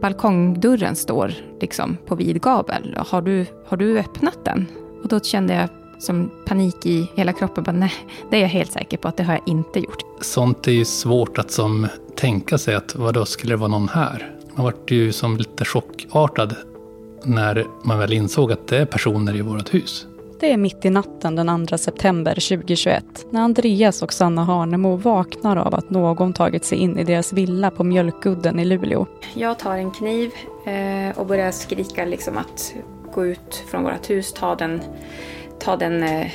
balkongdörren 0.00 0.96
står 0.96 1.34
liksom 1.60 1.96
på 2.06 2.14
vid 2.14 2.42
gavel. 2.42 2.96
Har 3.06 3.22
du, 3.22 3.46
har 3.66 3.76
du 3.76 3.98
öppnat 3.98 4.44
den? 4.44 4.66
Och 5.02 5.08
då 5.08 5.20
kände 5.20 5.54
jag 5.54 5.68
som 5.98 6.30
panik 6.46 6.86
i 6.86 7.10
hela 7.14 7.32
kroppen. 7.32 7.64
Bara, 7.64 7.72
nej, 7.72 7.92
det 8.30 8.36
är 8.36 8.40
jag 8.40 8.48
helt 8.48 8.72
säker 8.72 8.96
på 8.96 9.08
att 9.08 9.16
det 9.16 9.22
har 9.22 9.34
jag 9.34 9.42
inte 9.46 9.80
gjort. 9.80 9.98
Sånt 10.20 10.68
är 10.68 10.72
ju 10.72 10.84
svårt 10.84 11.38
att 11.38 11.50
som 11.50 11.86
tänka 12.16 12.58
sig 12.58 12.74
att 12.74 12.96
vadå, 12.96 13.24
skulle 13.24 13.52
det 13.52 13.56
vara 13.56 13.68
någon 13.68 13.88
här? 13.88 14.34
Man 14.54 14.64
vart 14.64 14.90
ju 14.90 15.12
som 15.12 15.36
lite 15.36 15.64
chockartad 15.64 16.56
när 17.24 17.66
man 17.82 17.98
väl 17.98 18.12
insåg 18.12 18.52
att 18.52 18.66
det 18.66 18.78
är 18.78 18.84
personer 18.84 19.36
i 19.36 19.40
vårt 19.40 19.74
hus. 19.74 20.06
Det 20.40 20.52
är 20.52 20.56
mitt 20.56 20.84
i 20.84 20.90
natten 20.90 21.36
den 21.36 21.66
2 21.66 21.78
september 21.78 22.34
2021 22.34 23.04
när 23.30 23.40
Andreas 23.40 24.02
och 24.02 24.12
Sanna 24.12 24.44
Harnemo 24.44 24.96
vaknar 24.96 25.56
av 25.56 25.74
att 25.74 25.90
någon 25.90 26.32
tagit 26.32 26.64
sig 26.64 26.78
in 26.78 26.98
i 26.98 27.04
deras 27.04 27.32
villa 27.32 27.70
på 27.70 27.84
Mjölkudden 27.84 28.60
i 28.60 28.64
Luleå. 28.64 29.06
Jag 29.34 29.58
tar 29.58 29.76
en 29.76 29.90
kniv 29.90 30.30
eh, 30.66 31.18
och 31.18 31.26
börjar 31.26 31.50
skrika 31.50 32.04
liksom 32.04 32.38
att 32.38 32.74
gå 33.14 33.26
ut 33.26 33.64
från 33.70 33.82
vårt 33.84 34.10
hus, 34.10 34.32
ta 34.32 34.54
den, 34.54 34.80
ta 35.60 35.76
den 35.76 36.02
eh, 36.02 36.26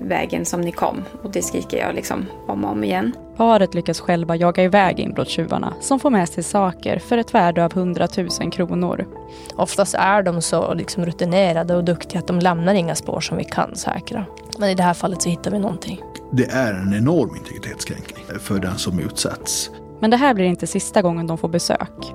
vägen 0.00 0.44
som 0.44 0.60
ni 0.60 0.72
kom. 0.72 1.04
Och 1.22 1.30
det 1.30 1.42
skriker 1.42 1.78
jag 1.78 1.94
liksom 1.94 2.26
om 2.46 2.64
och 2.64 2.70
om 2.70 2.84
igen. 2.84 3.12
Paret 3.36 3.74
lyckas 3.74 4.00
själva 4.00 4.36
jaga 4.36 4.62
iväg 4.62 5.00
inbrottstjuvarna 5.00 5.74
som 5.80 6.00
får 6.00 6.10
med 6.10 6.28
sig 6.28 6.44
saker 6.44 6.98
för 6.98 7.18
ett 7.18 7.34
värde 7.34 7.64
av 7.64 7.72
100 7.72 8.08
000 8.40 8.52
kronor. 8.52 9.06
Oftast 9.54 9.94
är 9.94 10.22
de 10.22 10.42
så 10.42 10.74
liksom 10.74 11.06
rutinerade 11.06 11.76
och 11.76 11.84
duktiga 11.84 12.18
att 12.18 12.26
de 12.26 12.38
lämnar 12.38 12.74
inga 12.74 12.94
spår 12.94 13.20
som 13.20 13.38
vi 13.38 13.44
kan 13.44 13.76
säkra. 13.76 14.24
Men 14.58 14.68
i 14.68 14.74
det 14.74 14.82
här 14.82 14.94
fallet 14.94 15.22
så 15.22 15.28
hittar 15.28 15.50
vi 15.50 15.58
någonting. 15.58 16.00
Det 16.32 16.44
är 16.44 16.74
en 16.74 16.94
enorm 16.94 17.36
integritetskränkning 17.36 18.24
för 18.40 18.58
den 18.58 18.78
som 18.78 18.98
utsätts. 18.98 19.70
Men 20.00 20.10
det 20.10 20.16
här 20.16 20.34
blir 20.34 20.44
inte 20.44 20.66
sista 20.66 21.02
gången 21.02 21.26
de 21.26 21.38
får 21.38 21.48
besök. 21.48 22.12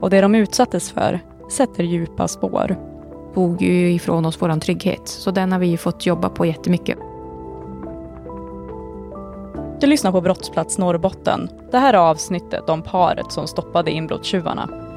Och 0.00 0.10
det 0.10 0.20
de 0.20 0.34
utsattes 0.34 0.90
för 0.90 1.20
sätter 1.50 1.84
djupa 1.84 2.28
spår. 2.28 2.76
Tog 3.38 3.62
ju 3.62 3.92
ifrån 3.92 4.26
oss 4.26 4.42
vår 4.42 4.60
trygghet, 4.60 5.08
så 5.08 5.30
den 5.30 5.52
har 5.52 5.58
vi 5.58 5.76
fått 5.76 6.06
jobba 6.06 6.28
på 6.28 6.46
jättemycket. 6.46 6.98
Du 9.80 9.86
lyssnar 9.86 10.12
på 10.12 10.20
Brottsplats 10.20 10.78
Norrbotten. 10.78 11.50
Det 11.70 11.78
här 11.78 11.94
är 11.94 11.98
avsnittet 11.98 12.68
om 12.68 12.82
paret 12.82 13.32
som 13.32 13.46
stoppade 13.46 13.90
inbrottstjuvarna. 13.90 14.87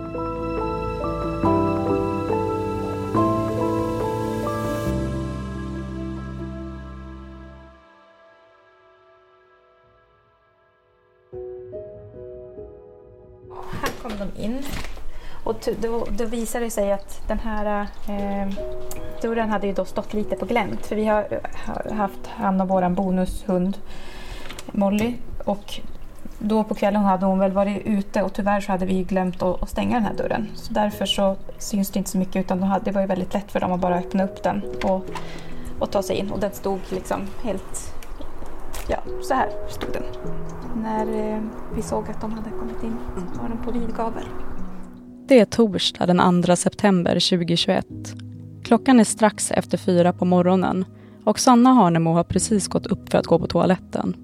Och 15.51 15.69
då, 15.81 16.07
då 16.09 16.25
visade 16.25 16.65
det 16.65 16.71
sig 16.71 16.91
att 16.91 17.21
den 17.27 17.39
här 17.39 17.87
eh, 18.07 18.53
dörren 19.21 19.49
hade 19.49 19.67
ju 19.67 19.73
då 19.73 19.85
stått 19.85 20.13
lite 20.13 20.35
på 20.35 20.45
glänt. 20.45 20.85
För 20.85 20.95
vi 20.95 21.05
har, 21.05 21.41
har 21.65 21.95
haft 21.95 22.27
hand 22.27 22.61
om 22.61 22.67
vår 22.67 22.89
bonushund 22.89 23.77
Molly. 24.71 25.15
Och 25.45 25.79
då 26.39 26.63
på 26.63 26.75
kvällen 26.75 27.01
hade 27.01 27.25
hon 27.25 27.39
väl 27.39 27.51
varit 27.51 27.85
ute 27.85 28.23
och 28.23 28.33
tyvärr 28.33 28.61
så 28.61 28.71
hade 28.71 28.85
vi 28.85 29.03
glömt 29.03 29.41
att, 29.41 29.63
att 29.63 29.69
stänga 29.69 29.95
den 29.95 30.03
här 30.03 30.13
dörren. 30.13 30.47
Så 30.55 30.73
därför 30.73 31.05
så 31.05 31.35
syns 31.57 31.91
det 31.91 31.99
inte 31.99 32.11
så 32.11 32.17
mycket 32.17 32.35
utan 32.35 32.63
hade, 32.63 32.85
det 32.85 32.91
var 32.91 33.01
ju 33.01 33.07
väldigt 33.07 33.33
lätt 33.33 33.51
för 33.51 33.59
dem 33.59 33.71
att 33.71 33.79
bara 33.79 33.95
öppna 33.95 34.23
upp 34.23 34.43
den 34.43 34.63
och, 34.83 35.05
och 35.79 35.91
ta 35.91 36.03
sig 36.03 36.15
in. 36.15 36.31
Och 36.31 36.39
den 36.39 36.51
stod 36.51 36.79
liksom 36.89 37.19
helt, 37.43 37.93
ja 38.87 38.97
så 39.21 39.33
här 39.33 39.49
stod 39.69 39.93
den. 39.93 40.03
När 40.83 41.33
eh, 41.33 41.41
vi 41.75 41.81
såg 41.81 42.09
att 42.09 42.21
de 42.21 42.33
hade 42.33 42.49
kommit 42.49 42.83
in 42.83 42.97
var 43.41 43.49
den 43.49 43.57
på 43.57 43.71
vid 43.71 43.95
gavel. 43.95 44.25
Det 45.31 45.39
är 45.39 45.45
torsdag 45.45 46.05
den 46.05 46.43
2 46.43 46.55
september 46.55 47.13
2021. 47.13 47.85
Klockan 48.63 48.99
är 48.99 49.03
strax 49.03 49.51
efter 49.51 49.77
fyra 49.77 50.13
på 50.13 50.25
morgonen 50.25 50.85
och 51.25 51.39
Sanna 51.39 51.73
Harnemo 51.73 52.13
har 52.13 52.23
precis 52.23 52.67
gått 52.67 52.87
upp 52.87 53.09
för 53.11 53.17
att 53.17 53.25
gå 53.25 53.39
på 53.39 53.47
toaletten. 53.47 54.15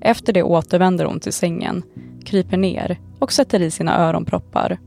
Efter 0.00 0.32
det 0.32 0.42
återvänder 0.42 1.04
hon 1.04 1.20
till 1.20 1.32
sängen, 1.32 1.82
kryper 2.24 2.56
ner 2.56 2.98
och 3.18 3.32
sätter 3.32 3.62
i 3.62 3.70
sina 3.70 3.98
öronproppar. 3.98 4.78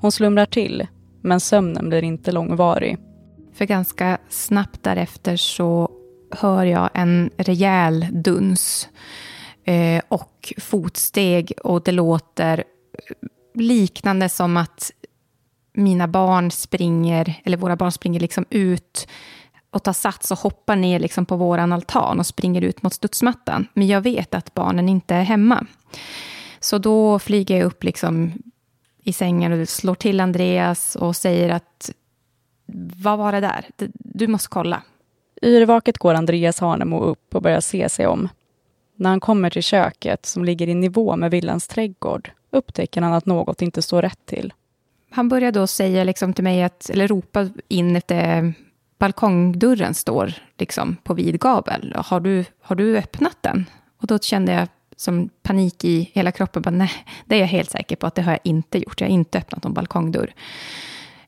Hon 0.00 0.12
slumrar 0.12 0.46
till, 0.46 0.86
men 1.20 1.40
sömnen 1.40 1.88
blir 1.88 2.04
inte 2.04 2.32
långvarig. 2.32 2.98
För 3.54 3.64
ganska 3.64 4.18
snabbt 4.28 4.82
därefter 4.82 5.36
så 5.36 5.90
hör 6.30 6.64
jag 6.64 6.90
en 6.94 7.30
rejäl 7.36 8.06
duns 8.12 8.88
eh, 9.64 10.02
och 10.08 10.52
fotsteg 10.58 11.52
och 11.64 11.82
det 11.82 11.92
låter 11.92 12.64
liknande 13.54 14.28
som 14.28 14.56
att 14.56 14.90
mina 15.72 16.08
barn 16.08 16.50
springer, 16.50 17.40
eller 17.44 17.56
våra 17.56 17.76
barn 17.76 17.92
springer 17.92 18.20
liksom 18.20 18.44
ut 18.50 19.08
och 19.70 19.82
tar 19.82 19.92
sats 19.92 20.30
och 20.30 20.38
hoppar 20.38 20.76
ner 20.76 20.98
liksom 20.98 21.26
på 21.26 21.36
våran 21.36 21.72
altan 21.72 22.18
och 22.18 22.26
springer 22.26 22.62
ut 22.62 22.82
mot 22.82 22.92
studsmattan. 22.92 23.66
Men 23.74 23.86
jag 23.86 24.00
vet 24.00 24.34
att 24.34 24.54
barnen 24.54 24.88
inte 24.88 25.14
är 25.14 25.22
hemma. 25.22 25.66
Så 26.60 26.78
då 26.78 27.18
flyger 27.18 27.56
jag 27.56 27.66
upp 27.66 27.84
liksom 27.84 28.32
i 29.02 29.12
sängen 29.12 29.60
och 29.60 29.68
slår 29.68 29.94
till 29.94 30.20
Andreas 30.20 30.96
och 30.96 31.16
säger 31.16 31.48
att 31.48 31.90
vad 32.96 33.18
var 33.18 33.32
det 33.32 33.40
där? 33.40 33.66
Du 33.92 34.26
måste 34.26 34.48
kolla. 34.48 34.82
Yrvaket 35.42 35.98
går 35.98 36.14
Andreas 36.14 36.60
Harnemo 36.60 37.00
upp 37.00 37.34
och 37.34 37.42
börjar 37.42 37.60
se 37.60 37.88
sig 37.88 38.06
om. 38.06 38.28
När 38.96 39.10
han 39.10 39.20
kommer 39.20 39.50
till 39.50 39.62
köket 39.62 40.26
som 40.26 40.44
ligger 40.44 40.68
i 40.68 40.74
nivå 40.74 41.16
med 41.16 41.30
villans 41.30 41.68
trädgård 41.68 42.30
upptäcker 42.52 43.02
han 43.02 43.12
att 43.12 43.26
något 43.26 43.62
inte 43.62 43.82
står 43.82 44.02
rätt 44.02 44.26
till. 44.26 44.52
Han 45.10 45.28
börjar 45.28 45.52
då 45.52 45.66
säga 45.66 46.04
liksom 46.04 46.32
till 46.32 46.44
mig, 46.44 46.62
att, 46.62 46.90
eller 46.90 47.08
ropa 47.08 47.48
in 47.68 47.96
att 47.96 48.10
eh, 48.10 48.42
balkongdörren 48.98 49.94
står 49.94 50.34
liksom 50.58 50.96
på 51.02 51.14
vid 51.14 51.40
gavel. 51.40 51.94
Har 51.96 52.20
du, 52.20 52.44
har 52.60 52.76
du 52.76 52.98
öppnat 52.98 53.36
den? 53.40 53.64
Och 54.00 54.06
då 54.06 54.18
kände 54.18 54.52
jag 54.52 54.68
som 54.96 55.28
panik 55.42 55.84
i 55.84 56.10
hela 56.12 56.32
kroppen. 56.32 56.62
Bara, 56.62 56.70
nej, 56.70 56.90
det 57.24 57.34
är 57.34 57.40
jag 57.40 57.46
helt 57.46 57.70
säker 57.70 57.96
på 57.96 58.06
att 58.06 58.14
det 58.14 58.22
har 58.22 58.32
jag 58.32 58.40
inte 58.44 58.78
gjort. 58.78 59.00
Jag 59.00 59.08
har 59.08 59.14
inte 59.14 59.38
öppnat 59.38 59.64
någon 59.64 59.74
balkongdörr. 59.74 60.34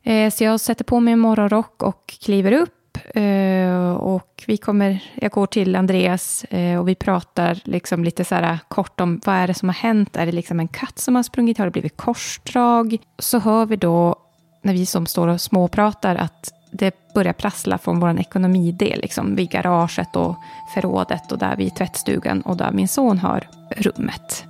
Eh, 0.02 0.30
så 0.30 0.44
jag 0.44 0.60
sätter 0.60 0.84
på 0.84 1.00
mig 1.00 1.12
en 1.12 1.18
morgonrock 1.18 1.82
och 1.82 2.14
kliver 2.20 2.52
upp 2.52 2.83
Uh, 3.16 3.92
och 3.92 4.44
vi 4.46 4.56
kommer, 4.56 5.04
jag 5.14 5.30
går 5.30 5.46
till 5.46 5.76
Andreas 5.76 6.44
eh, 6.44 6.78
och 6.80 6.88
vi 6.88 6.94
pratar 6.94 7.60
liksom 7.64 8.04
lite 8.04 8.24
så 8.24 8.34
här 8.34 8.58
kort 8.68 9.00
om 9.00 9.20
vad 9.24 9.34
är 9.34 9.46
det 9.46 9.54
som 9.54 9.68
har 9.68 9.74
hänt. 9.74 10.16
Är 10.16 10.26
det 10.26 10.32
liksom 10.32 10.60
en 10.60 10.68
katt 10.68 10.98
som 10.98 11.14
har 11.14 11.22
sprungit? 11.22 11.58
Har 11.58 11.64
det 11.64 11.70
blivit 11.70 11.96
korsdrag? 11.96 12.98
Så 13.18 13.38
hör 13.38 13.66
vi 13.66 13.76
då, 13.76 14.16
när 14.62 14.72
vi 14.72 14.86
som 14.86 15.06
står 15.06 15.28
och 15.28 15.40
småpratar, 15.40 16.16
att 16.16 16.52
det 16.70 16.94
börjar 17.14 17.32
prassla 17.32 17.78
från 17.78 18.00
vår 18.00 18.20
ekonomidel, 18.20 19.00
liksom 19.00 19.36
vid 19.36 19.50
garaget 19.50 20.16
och 20.16 20.36
förrådet 20.74 21.32
och 21.32 21.38
där 21.38 21.56
vid 21.56 21.74
tvättstugan 21.74 22.40
och 22.40 22.56
där 22.56 22.72
min 22.72 22.88
son 22.88 23.18
har 23.18 23.48
rummet. 23.76 24.44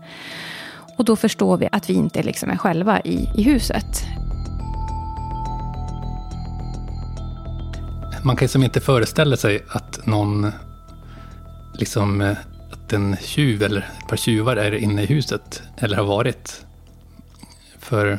Och 0.98 1.04
då 1.04 1.16
förstår 1.16 1.56
vi 1.56 1.68
att 1.72 1.90
vi 1.90 1.94
inte 1.94 2.22
liksom 2.22 2.50
är 2.50 2.56
själva 2.56 3.00
i, 3.00 3.28
i 3.36 3.42
huset. 3.42 4.04
Man 8.24 8.36
kan 8.36 8.44
ju 8.44 8.48
som 8.48 8.62
inte 8.62 8.80
föreställa 8.80 9.36
sig 9.36 9.64
att 9.68 10.06
någon, 10.06 10.52
liksom, 11.74 12.34
att 12.72 12.92
en 12.92 13.16
tjuv 13.16 13.62
eller 13.62 13.80
ett 13.80 14.08
par 14.08 14.16
tjuvar 14.16 14.56
är 14.56 14.74
inne 14.74 15.02
i 15.02 15.06
huset, 15.06 15.62
eller 15.76 15.96
har 15.96 16.04
varit. 16.04 16.64
För 17.78 18.18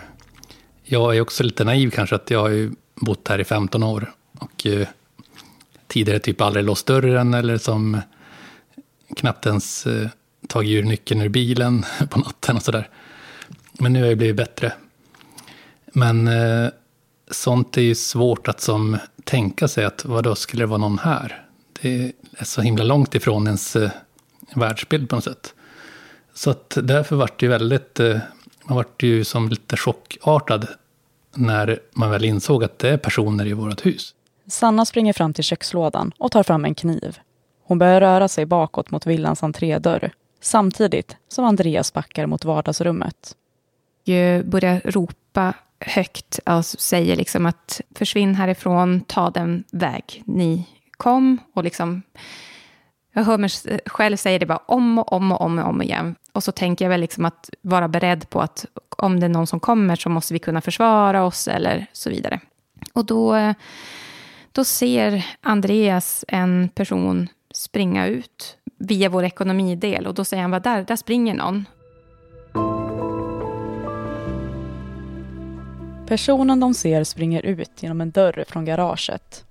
jag 0.84 1.18
är 1.18 1.22
också 1.22 1.44
lite 1.44 1.64
naiv 1.64 1.90
kanske, 1.90 2.16
att 2.16 2.32
jag 2.32 2.40
har 2.40 2.50
ju 2.50 2.72
bott 2.96 3.28
här 3.28 3.40
i 3.40 3.44
15 3.44 3.84
år 3.84 4.12
och 4.40 4.66
eh, 4.66 4.88
tidigare 5.88 6.20
typ 6.20 6.42
aldrig 6.42 6.66
låst 6.66 6.86
dörren 6.86 7.34
eller 7.34 7.58
som 7.58 8.02
knappt 9.16 9.46
ens 9.46 9.88
eh, 9.88 10.10
tagit 10.48 10.84
ur 10.84 10.84
nyckeln 10.84 11.22
ur 11.22 11.30
bilen 11.30 11.86
på 12.10 12.20
natten 12.20 12.56
och 12.56 12.64
sådär. 12.64 12.90
Men 13.80 13.94
nu 13.94 14.02
har 14.02 14.08
jag 14.08 14.18
blivit 14.18 14.36
bättre. 14.36 14.74
Men 15.94 16.28
eh, 16.28 16.70
sånt 17.32 17.78
är 17.78 17.82
ju 17.82 17.96
svårt 17.96 18.48
att 18.48 18.62
som 18.62 18.98
tänka 19.26 19.68
sig 19.68 19.86
att 19.86 20.06
vad 20.06 20.24
då 20.24 20.36
skulle 20.36 20.64
det 20.64 20.68
vara 20.68 20.78
någon 20.78 21.00
här? 21.00 21.46
Det 21.82 22.14
är 22.38 22.46
så 22.46 22.62
himla 22.62 22.84
långt 22.84 23.16
ifrån 23.16 23.48
ens 23.48 23.76
eh, 23.76 23.92
världsbild 24.56 25.10
på 25.10 25.16
något 25.16 25.24
sätt. 25.24 25.54
Så 26.34 26.50
att 26.50 26.78
därför 26.84 27.16
vart 27.16 27.40
det 27.40 27.48
väldigt, 27.48 28.00
eh, 28.00 28.18
man 28.64 28.76
vart 28.76 29.04
ju 29.04 29.24
som 29.24 29.50
lite 29.50 29.78
chockartad 29.78 30.68
när 31.34 31.80
man 31.92 32.10
väl 32.10 32.26
insåg 32.26 32.64
att 32.64 32.80
det 32.80 32.90
är 32.90 32.98
personer 32.98 33.46
i 33.48 33.54
vårt 33.54 33.86
hus. 33.86 34.14
Sanna 34.48 34.86
springer 34.86 35.14
fram 35.14 35.34
till 35.34 35.44
kökslådan 35.44 36.12
och 36.18 36.32
tar 36.32 36.44
fram 36.44 36.66
en 36.66 36.76
kniv. 36.76 37.20
Hon 37.64 37.78
börjar 37.78 38.02
röra 38.02 38.28
sig 38.28 38.46
bakåt 38.46 38.92
mot 38.92 39.06
villans 39.06 39.44
entrédörr 39.44 40.12
samtidigt 40.42 41.18
som 41.28 41.46
Andreas 41.46 41.94
backar 41.94 42.26
mot 42.26 42.46
vardagsrummet. 42.46 43.36
Jag 44.04 44.46
börjar 44.46 44.82
ropa 44.86 45.54
högt 45.86 46.40
och 46.46 46.66
säger 46.66 47.16
liksom 47.16 47.46
att 47.46 47.82
försvinn 47.96 48.36
härifrån, 48.36 49.02
ta 49.02 49.30
den 49.30 49.64
väg 49.72 50.24
ni 50.26 50.68
kom. 50.98 51.38
Och 51.54 51.64
liksom, 51.64 52.02
jag 53.14 53.24
hör 53.24 53.38
mig 53.38 53.50
själv 53.86 54.18
säga 54.18 54.40
det 54.40 54.46
bara 54.46 54.62
om 54.66 55.00
och 55.00 55.14
om 55.14 55.32
och 55.32 55.42
om 55.42 55.60
och 55.60 55.70
om 55.70 55.82
igen. 55.82 56.16
Och 56.32 56.44
så 56.44 56.52
tänker 56.52 56.86
jag 56.86 56.90
väl 56.90 57.02
liksom 57.02 57.26
att 57.26 57.50
vara 57.62 57.88
beredd 57.88 58.30
på 58.30 58.42
att 58.42 58.66
om 58.98 59.20
det 59.20 59.26
är 59.26 59.30
någon 59.30 59.48
som 59.48 59.60
kommer 59.60 59.96
så 59.96 60.10
måste 60.10 60.34
vi 60.34 60.40
kunna 60.40 60.62
försvara 60.62 61.24
oss 61.24 61.48
eller 61.48 61.86
så 61.94 62.10
vidare. 62.10 62.40
Och 62.94 63.06
då, 63.06 63.54
då 64.52 64.64
ser 64.64 65.26
Andreas 65.42 66.26
en 66.28 66.70
person 66.70 67.28
springa 67.54 68.08
ut 68.08 68.58
via 68.78 69.10
vår 69.10 69.24
ekonomidel 69.24 70.08
och 70.08 70.14
då 70.14 70.26
säger 70.26 70.42
han, 70.42 70.52
vad 70.52 70.64
där, 70.64 70.84
där 70.84 70.96
springer 70.96 71.34
någon. 71.34 71.66
Personen 76.08 76.60
de 76.60 76.74
ser 76.74 77.04
springer 77.04 77.46
ut 77.46 77.72
genom 77.84 78.02
en 78.02 78.12
dörr 78.12 78.46
från 78.48 78.66
garaget. 78.66 79.46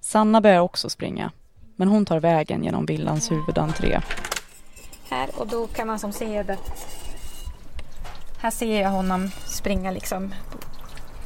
Sanna 0.00 0.40
börjar 0.40 0.60
också 0.60 0.90
springa, 0.90 1.32
men 1.76 1.88
hon 1.88 2.04
tar 2.04 2.20
vägen 2.20 2.64
genom 2.64 2.86
villans 2.86 3.30
huvudentré. 3.30 4.00
Här, 5.10 5.28
och 5.36 5.46
då 5.46 5.66
kan 5.66 5.86
man 5.86 5.98
som 5.98 6.12
se 6.12 6.42
det. 6.42 6.58
Här 8.38 8.50
ser 8.50 8.82
jag 8.82 8.90
honom 8.90 9.30
springa 9.46 9.90
liksom 9.90 10.34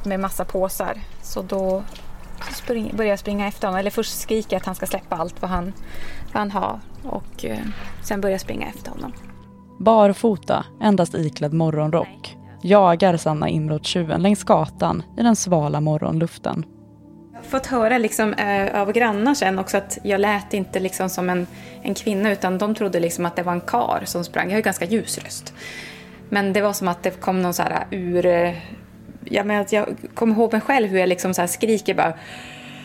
med 0.04 0.20
massa 0.20 0.44
påsar. 0.44 0.98
Så 1.22 1.42
då 1.42 1.82
spring, 2.54 2.92
börjar 2.96 3.10
jag 3.10 3.18
springa 3.18 3.48
efter 3.48 3.68
honom. 3.68 3.80
Eller 3.80 3.90
först 3.90 4.20
skriker 4.20 4.52
jag 4.52 4.60
att 4.60 4.66
han 4.66 4.74
ska 4.74 4.86
släppa 4.86 5.16
allt 5.16 5.42
vad 5.42 5.50
han, 5.50 5.72
vad 6.32 6.40
han 6.40 6.50
har. 6.50 6.80
Och 7.02 7.44
eh, 7.44 7.58
sen 8.02 8.20
börjar 8.20 8.34
jag 8.34 8.40
springa 8.40 8.66
efter 8.66 8.90
honom. 8.90 9.12
Barfota, 9.78 10.64
endast 10.80 11.14
iklädd 11.14 11.52
morgonrock, 11.52 12.36
jagar 12.64 13.16
Sanna 13.16 13.48
inbrottstjuven 13.48 14.22
längs 14.22 14.44
gatan 14.44 15.02
i 15.18 15.22
den 15.22 15.36
svala 15.36 15.80
morgonluften. 15.80 16.64
Jag 17.32 17.38
har 17.38 17.44
fått 17.44 17.66
höra 17.66 17.98
liksom, 17.98 18.34
äh, 18.34 18.80
av 18.80 18.92
grannar 18.92 19.34
sen 19.34 19.58
också 19.58 19.76
att 19.76 19.98
jag 20.02 20.20
lät 20.20 20.54
inte 20.54 20.80
liksom 20.80 21.08
som 21.10 21.30
en, 21.30 21.46
en 21.82 21.94
kvinna 21.94 22.32
utan 22.32 22.58
de 22.58 22.74
trodde 22.74 23.00
liksom 23.00 23.26
att 23.26 23.36
det 23.36 23.42
var 23.42 23.52
en 23.52 23.60
kar 23.60 24.02
som 24.04 24.24
sprang. 24.24 24.46
Jag 24.46 24.52
har 24.52 24.58
ju 24.58 24.62
ganska 24.62 24.84
ljus 24.84 25.18
röst. 25.18 25.54
Men 26.28 26.52
det 26.52 26.60
var 26.60 26.72
som 26.72 26.88
att 26.88 27.02
det 27.02 27.20
kom 27.20 27.42
någon 27.42 27.54
så 27.54 27.62
här 27.62 27.86
ur... 27.90 28.26
Eh, 28.26 28.54
ja, 29.24 29.64
jag 29.70 29.86
kommer 30.14 30.34
ihåg 30.34 30.52
mig 30.52 30.60
själv 30.60 30.88
hur 30.88 30.98
jag 30.98 31.08
liksom 31.08 31.34
så 31.34 31.46
skriker 31.46 31.94
bara 31.94 32.14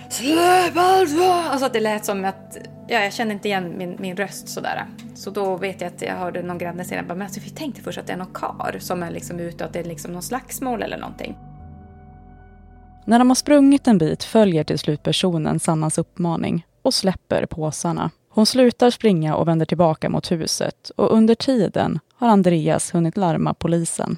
Släpp 0.10 0.78
allt! 0.78 1.22
Alltså 1.22 1.66
att 1.66 1.74
det 1.74 1.80
lät 1.80 2.06
som 2.06 2.26
att, 2.26 2.58
ja 2.88 3.00
jag 3.00 3.14
kände 3.14 3.34
inte 3.34 3.48
igen 3.48 3.78
min, 3.78 3.98
min 4.00 4.16
röst 4.16 4.50
sådär. 4.50 4.86
Så 5.16 5.30
då 5.30 5.58
vet 5.58 5.82
jag 5.82 5.88
att 5.88 6.02
jag 6.02 6.16
hörde 6.16 6.42
någon 6.42 6.58
granne 6.58 6.84
säga, 6.84 7.04
men 7.08 7.22
alltså, 7.22 7.40
vi 7.40 7.50
tänkte 7.50 7.82
först 7.82 7.98
att 7.98 8.08
det 8.08 8.14
är 8.14 8.18
någon 8.18 8.34
kar 8.34 8.78
som 8.80 9.04
är 9.04 9.12
liksom 9.12 9.40
ute 9.40 9.64
och 9.64 9.68
att 9.68 9.74
det 9.74 9.80
är 9.80 9.84
liksom 9.84 10.14
någon 10.14 10.22
slagsmål 10.22 10.84
eller 10.84 10.98
någonting. 10.98 11.38
När 13.06 13.20
de 13.20 13.30
har 13.30 13.36
sprungit 13.36 13.88
en 13.88 13.98
bit 13.98 14.24
följer 14.24 14.64
till 14.64 14.80
slut 14.80 15.04
personen 15.04 15.60
Sannas 15.60 15.98
uppmaning 15.98 16.66
och 16.82 16.94
släpper 16.94 17.46
påsarna. 17.46 18.12
Hon 18.30 18.46
slutar 18.46 18.90
springa 18.90 19.36
och 19.36 19.48
vänder 19.48 19.66
tillbaka 19.66 20.10
mot 20.10 20.32
huset 20.32 20.92
och 20.96 21.14
under 21.14 21.36
tiden 21.36 22.00
har 22.16 22.28
Andreas 22.28 22.94
hunnit 22.94 23.18
larma 23.18 23.54
polisen. 23.54 24.18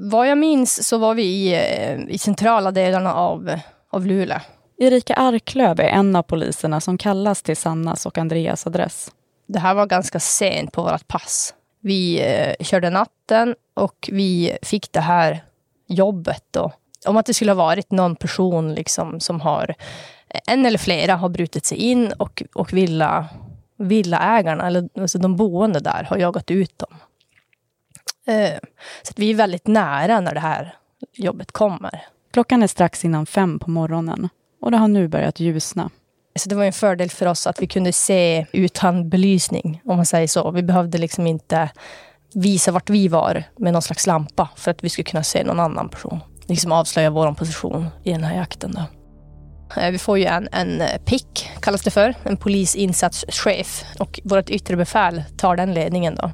Vad 0.00 0.28
jag 0.28 0.38
minns 0.38 0.88
så 0.88 0.98
var 0.98 1.14
vi 1.14 1.22
i, 1.22 1.54
eh, 1.54 2.14
i 2.14 2.18
centrala 2.18 2.70
delarna 2.70 3.14
av, 3.14 3.58
av 3.90 4.06
Luleå. 4.06 4.38
Erika 4.82 5.14
Arklöv 5.14 5.80
är 5.80 5.88
en 5.88 6.16
av 6.16 6.22
poliserna 6.22 6.80
som 6.80 6.98
kallas 6.98 7.42
till 7.42 7.56
Sannas 7.56 8.06
och 8.06 8.18
Andreas 8.18 8.66
adress. 8.66 9.12
Det 9.46 9.58
här 9.58 9.74
var 9.74 9.86
ganska 9.86 10.20
sent 10.20 10.72
på 10.72 10.82
vårt 10.82 11.08
pass. 11.08 11.54
Vi 11.80 12.20
eh, 12.20 12.64
körde 12.64 12.90
natten 12.90 13.54
och 13.74 14.08
vi 14.12 14.58
fick 14.62 14.92
det 14.92 15.00
här 15.00 15.44
jobbet 15.86 16.44
då. 16.50 16.72
Om 17.06 17.16
att 17.16 17.26
det 17.26 17.34
skulle 17.34 17.50
ha 17.50 17.56
varit 17.56 17.90
någon 17.90 18.16
person 18.16 18.74
liksom 18.74 19.20
som 19.20 19.40
har, 19.40 19.74
en 20.46 20.66
eller 20.66 20.78
flera 20.78 21.16
har 21.16 21.28
brutit 21.28 21.66
sig 21.66 21.78
in 21.78 22.12
och, 22.12 22.42
och 22.54 22.72
villa, 22.72 23.28
villaägarna, 23.78 24.66
eller 24.66 24.88
alltså 25.00 25.18
de 25.18 25.36
boende 25.36 25.80
där, 25.80 26.04
har 26.04 26.16
jagat 26.16 26.50
ut 26.50 26.78
dem. 26.78 26.96
Eh, 28.26 28.58
så 29.02 29.12
vi 29.16 29.30
är 29.30 29.34
väldigt 29.34 29.66
nära 29.66 30.20
när 30.20 30.34
det 30.34 30.40
här 30.40 30.74
jobbet 31.12 31.52
kommer. 31.52 32.06
Klockan 32.32 32.62
är 32.62 32.66
strax 32.66 33.04
innan 33.04 33.26
fem 33.26 33.58
på 33.58 33.70
morgonen 33.70 34.28
och 34.62 34.70
det 34.70 34.76
har 34.76 34.88
nu 34.88 35.08
börjat 35.08 35.40
ljusna. 35.40 35.90
Så 36.36 36.48
det 36.48 36.54
var 36.54 36.64
en 36.64 36.72
fördel 36.72 37.10
för 37.10 37.26
oss 37.26 37.46
att 37.46 37.62
vi 37.62 37.66
kunde 37.66 37.92
se 37.92 38.46
utan 38.52 39.08
belysning, 39.08 39.82
om 39.84 39.96
man 39.96 40.06
säger 40.06 40.26
så. 40.26 40.50
Vi 40.50 40.62
behövde 40.62 40.98
liksom 40.98 41.26
inte 41.26 41.70
visa 42.34 42.72
vart 42.72 42.90
vi 42.90 43.08
var 43.08 43.44
med 43.58 43.72
någon 43.72 43.82
slags 43.82 44.06
lampa 44.06 44.48
för 44.56 44.70
att 44.70 44.84
vi 44.84 44.88
skulle 44.88 45.04
kunna 45.04 45.22
se 45.22 45.44
någon 45.44 45.60
annan 45.60 45.88
person. 45.88 46.20
Liksom 46.46 46.72
avslöja 46.72 47.10
vår 47.10 47.32
position 47.32 47.86
i 48.04 48.12
den 48.12 48.24
här 48.24 48.36
jakten. 48.36 48.72
Då. 48.72 48.82
Eh, 49.80 49.90
vi 49.90 49.98
får 49.98 50.18
ju 50.18 50.24
en, 50.24 50.48
en 50.52 50.82
pick, 51.04 51.50
kallas 51.60 51.82
det 51.82 51.90
för, 51.90 52.14
en 52.22 52.36
polisinsatschef. 52.36 53.84
Och 53.98 54.20
vårt 54.24 54.50
yttre 54.50 54.76
befäl 54.76 55.22
tar 55.36 55.56
den 55.56 55.74
ledningen. 55.74 56.14
Då. 56.14 56.30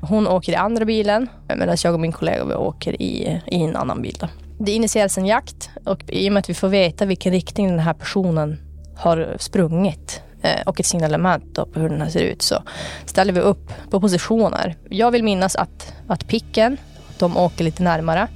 Hon 0.00 0.28
åker 0.28 0.52
i 0.52 0.56
andra 0.56 0.84
bilen 0.84 1.28
medan 1.48 1.76
jag 1.84 1.94
och 1.94 2.00
min 2.00 2.12
kollega 2.12 2.44
vi 2.44 2.54
åker 2.54 3.02
i, 3.02 3.42
i 3.46 3.62
en 3.62 3.76
annan 3.76 4.02
bil. 4.02 4.16
Då. 4.20 4.28
Det 4.58 4.72
initieras 4.72 5.18
en 5.18 5.26
jakt 5.26 5.70
och 5.84 6.02
i 6.08 6.28
och 6.28 6.32
med 6.32 6.40
att 6.40 6.50
vi 6.50 6.54
får 6.54 6.68
veta 6.68 7.04
vilken 7.04 7.32
riktning 7.32 7.68
den 7.68 7.78
här 7.78 7.94
personen 7.94 8.58
har 8.96 9.36
sprungit 9.38 10.22
eh, 10.42 10.62
och 10.66 10.80
ett 10.80 10.86
signalement 10.86 11.54
på 11.54 11.80
hur 11.80 11.88
den 11.88 12.00
här 12.00 12.08
ser 12.08 12.20
ut 12.20 12.42
så 12.42 12.62
ställer 13.06 13.32
vi 13.32 13.40
upp 13.40 13.72
på 13.90 14.00
positioner. 14.00 14.76
Jag 14.90 15.10
vill 15.10 15.24
minnas 15.24 15.56
att, 15.56 15.94
att 16.08 16.28
picken, 16.28 16.76
de 17.18 17.36
åker 17.36 17.64
lite 17.64 17.82
närmare 17.82 18.28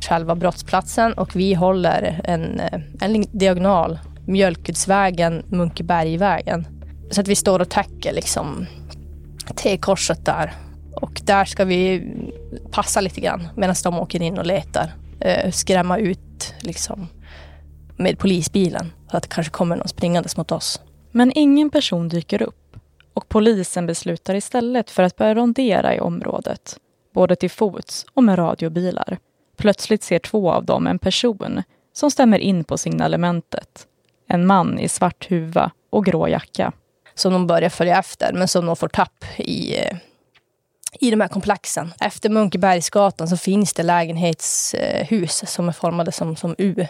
själva 0.00 0.34
brottsplatsen 0.34 1.12
och 1.12 1.36
vi 1.36 1.54
håller 1.54 2.20
en, 2.24 2.60
eh, 2.60 2.80
en 3.00 3.24
diagonal, 3.32 3.98
Mjölkudsvägen, 4.26 5.42
Munkebergvägen. 5.48 6.66
Så 7.10 7.20
att 7.20 7.28
vi 7.28 7.36
står 7.36 7.60
och 7.60 7.68
täcker 7.68 8.12
liksom 8.12 8.66
T-korset 9.56 10.24
där. 10.26 10.52
Och 10.94 11.20
där 11.24 11.44
ska 11.44 11.64
vi 11.64 12.12
passa 12.70 13.00
lite 13.00 13.20
grann 13.20 13.48
medan 13.56 13.76
de 13.84 13.98
åker 13.98 14.22
in 14.22 14.38
och 14.38 14.46
letar. 14.46 14.92
Eh, 15.20 15.50
skrämma 15.50 15.98
ut 15.98 16.54
liksom 16.60 17.08
med 17.96 18.18
polisbilen. 18.18 18.92
Så 19.10 19.16
att 19.16 19.22
det 19.22 19.28
kanske 19.28 19.50
kommer 19.50 19.76
någon 19.76 19.88
springandes 19.88 20.36
mot 20.36 20.52
oss. 20.52 20.80
Men 21.12 21.32
ingen 21.34 21.70
person 21.70 22.08
dyker 22.08 22.42
upp 22.42 22.76
och 23.14 23.28
polisen 23.28 23.86
beslutar 23.86 24.34
istället 24.34 24.90
för 24.90 25.02
att 25.02 25.16
börja 25.16 25.34
rondera 25.34 25.94
i 25.94 26.00
området. 26.00 26.76
Både 27.14 27.36
till 27.36 27.50
fots 27.50 28.06
och 28.14 28.24
med 28.24 28.38
radiobilar. 28.38 29.18
Plötsligt 29.56 30.02
ser 30.02 30.18
två 30.18 30.50
av 30.50 30.64
dem 30.64 30.86
en 30.86 30.98
person 30.98 31.62
som 31.92 32.10
stämmer 32.10 32.38
in 32.38 32.64
på 32.64 32.78
signalementet. 32.78 33.86
En 34.28 34.46
man 34.46 34.78
i 34.78 34.88
svart 34.88 35.30
huva 35.30 35.70
och 35.90 36.04
grå 36.04 36.28
jacka. 36.28 36.72
Som 37.14 37.32
de 37.32 37.46
börjar 37.46 37.68
följa 37.68 37.98
efter, 37.98 38.32
men 38.32 38.48
som 38.48 38.66
de 38.66 38.76
får 38.76 38.88
tapp 38.88 39.24
i, 39.36 39.76
eh, 39.76 39.96
i 41.00 41.10
de 41.10 41.20
här 41.20 41.28
komplexen. 41.28 41.94
Efter 42.00 42.30
Munkebergsgatan 42.30 43.28
så 43.28 43.36
finns 43.36 43.72
det 43.72 43.82
lägenhetshus 43.82 45.44
som 45.46 45.68
är 45.68 45.72
formade 45.72 46.12
som, 46.12 46.36
som 46.36 46.54
U. 46.58 46.86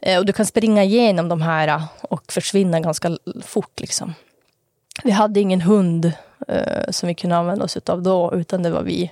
Eh, 0.00 0.18
och 0.18 0.26
du 0.26 0.32
kan 0.32 0.46
springa 0.46 0.84
igenom 0.84 1.28
de 1.28 1.42
här 1.42 1.68
eh, 1.68 1.84
och 2.02 2.32
försvinna 2.32 2.80
ganska 2.80 3.18
fort. 3.44 3.80
Liksom. 3.80 4.14
Vi 5.04 5.10
hade 5.10 5.40
ingen 5.40 5.60
hund 5.60 6.12
eh, 6.48 6.90
som 6.90 7.06
vi 7.06 7.14
kunde 7.14 7.36
använda 7.36 7.64
oss 7.64 7.76
av 7.76 8.02
då, 8.02 8.34
utan 8.34 8.62
det 8.62 8.70
var 8.70 8.82
vi. 8.82 9.10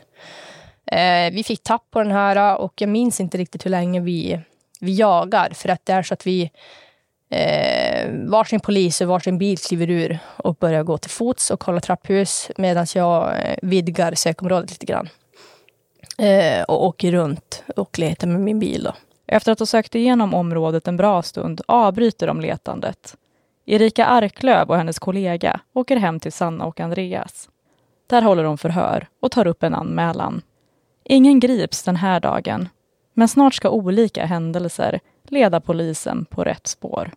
Eh, 0.87 1.33
vi 1.33 1.45
fick 1.45 1.63
tapp 1.63 1.91
på 1.91 2.03
den 2.03 2.13
här 2.13 2.37
eh, 2.37 2.55
och 2.55 2.73
jag 2.81 2.89
minns 2.89 3.21
inte 3.21 3.39
riktigt 3.39 3.67
hur 3.67 3.71
länge 3.71 4.01
vi, 4.01 4.41
vi 4.81 4.95
jagar. 4.95 5.51
För 5.55 5.69
att 5.69 5.87
det 5.87 5.93
är 5.93 6.03
så 6.03 6.15
att 6.15 6.27
vi 6.27 6.51
eh, 7.31 8.11
varsin 8.27 8.61
polis 8.61 9.01
och 9.01 9.09
varsin 9.09 9.39
bil 9.39 9.59
kliver 9.59 9.91
ur 9.91 10.19
och 10.37 10.55
börjar 10.55 10.83
gå 10.83 10.99
till 10.99 11.11
fots 11.11 11.51
och 11.51 11.61
kolla 11.61 11.81
trapphus 11.81 12.51
medan 12.57 12.87
jag 12.95 13.29
eh, 13.29 13.57
vidgar 13.63 14.15
sökområdet 14.15 14.71
lite 14.71 14.87
grann. 14.87 15.09
Eh, 16.19 16.63
och 16.63 16.85
åker 16.85 17.13
runt 17.13 17.63
och 17.77 17.99
letar 17.99 18.27
med 18.27 18.41
min 18.41 18.59
bil. 18.59 18.83
Då. 18.83 18.93
Efter 19.27 19.53
att 19.53 19.59
ha 19.59 19.67
sökt 19.67 19.95
igenom 19.95 20.35
området 20.35 20.89
en 20.89 20.97
bra 20.97 21.23
stund 21.23 21.61
avbryter 21.67 22.27
de 22.27 22.41
letandet. 22.41 23.17
Erika 23.67 24.07
Arklöv 24.07 24.71
och 24.71 24.77
hennes 24.77 24.99
kollega 24.99 25.61
åker 25.73 25.97
hem 25.97 26.21
till 26.21 26.33
Sanna 26.33 26.65
och 26.65 26.81
Andreas. 26.81 27.49
Där 28.07 28.23
håller 28.23 28.45
de 28.45 28.59
förhör 28.59 29.09
och 29.21 29.31
tar 29.31 29.47
upp 29.47 29.63
en 29.63 29.75
anmälan. 29.75 30.43
Ingen 31.05 31.41
grips 31.41 31.83
den 31.83 31.97
här 31.97 32.21
dagen, 32.21 32.69
men 33.15 33.29
snart 33.29 33.55
ska 33.55 33.71
olika 33.71 34.27
händelser 34.27 35.01
leda 35.31 35.61
polisen 35.61 36.25
på 36.25 36.45
rätt 36.45 36.67
spår. 36.67 37.11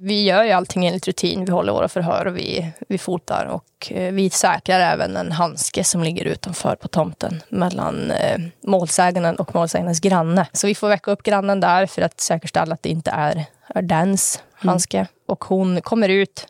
Vi 0.00 0.24
gör 0.24 0.44
ju 0.44 0.50
allting 0.50 0.86
enligt 0.86 1.06
rutin. 1.06 1.44
Vi 1.44 1.52
håller 1.52 1.72
våra 1.72 1.88
förhör 1.88 2.26
och 2.26 2.36
vi, 2.36 2.72
vi 2.88 2.98
fotar 2.98 3.46
och 3.46 3.92
eh, 3.92 4.12
vi 4.12 4.30
säkrar 4.30 4.80
även 4.80 5.16
en 5.16 5.32
handske 5.32 5.84
som 5.84 6.02
ligger 6.02 6.24
utanför 6.24 6.76
på 6.76 6.88
tomten 6.88 7.42
mellan 7.48 8.10
eh, 8.10 8.38
målsäganden 8.62 9.36
och 9.36 9.54
målsägandens 9.54 10.00
granne. 10.00 10.46
Så 10.52 10.66
vi 10.66 10.74
får 10.74 10.88
väcka 10.88 11.10
upp 11.10 11.22
grannen 11.22 11.60
där 11.60 11.86
för 11.86 12.02
att 12.02 12.20
säkerställa 12.20 12.74
att 12.74 12.82
det 12.82 12.88
inte 12.88 13.10
är, 13.10 13.44
är 13.66 13.82
dens 13.82 14.42
handske. 14.52 14.98
Mm. 14.98 15.08
Och 15.26 15.44
hon 15.44 15.80
kommer 15.80 16.08
ut, 16.08 16.46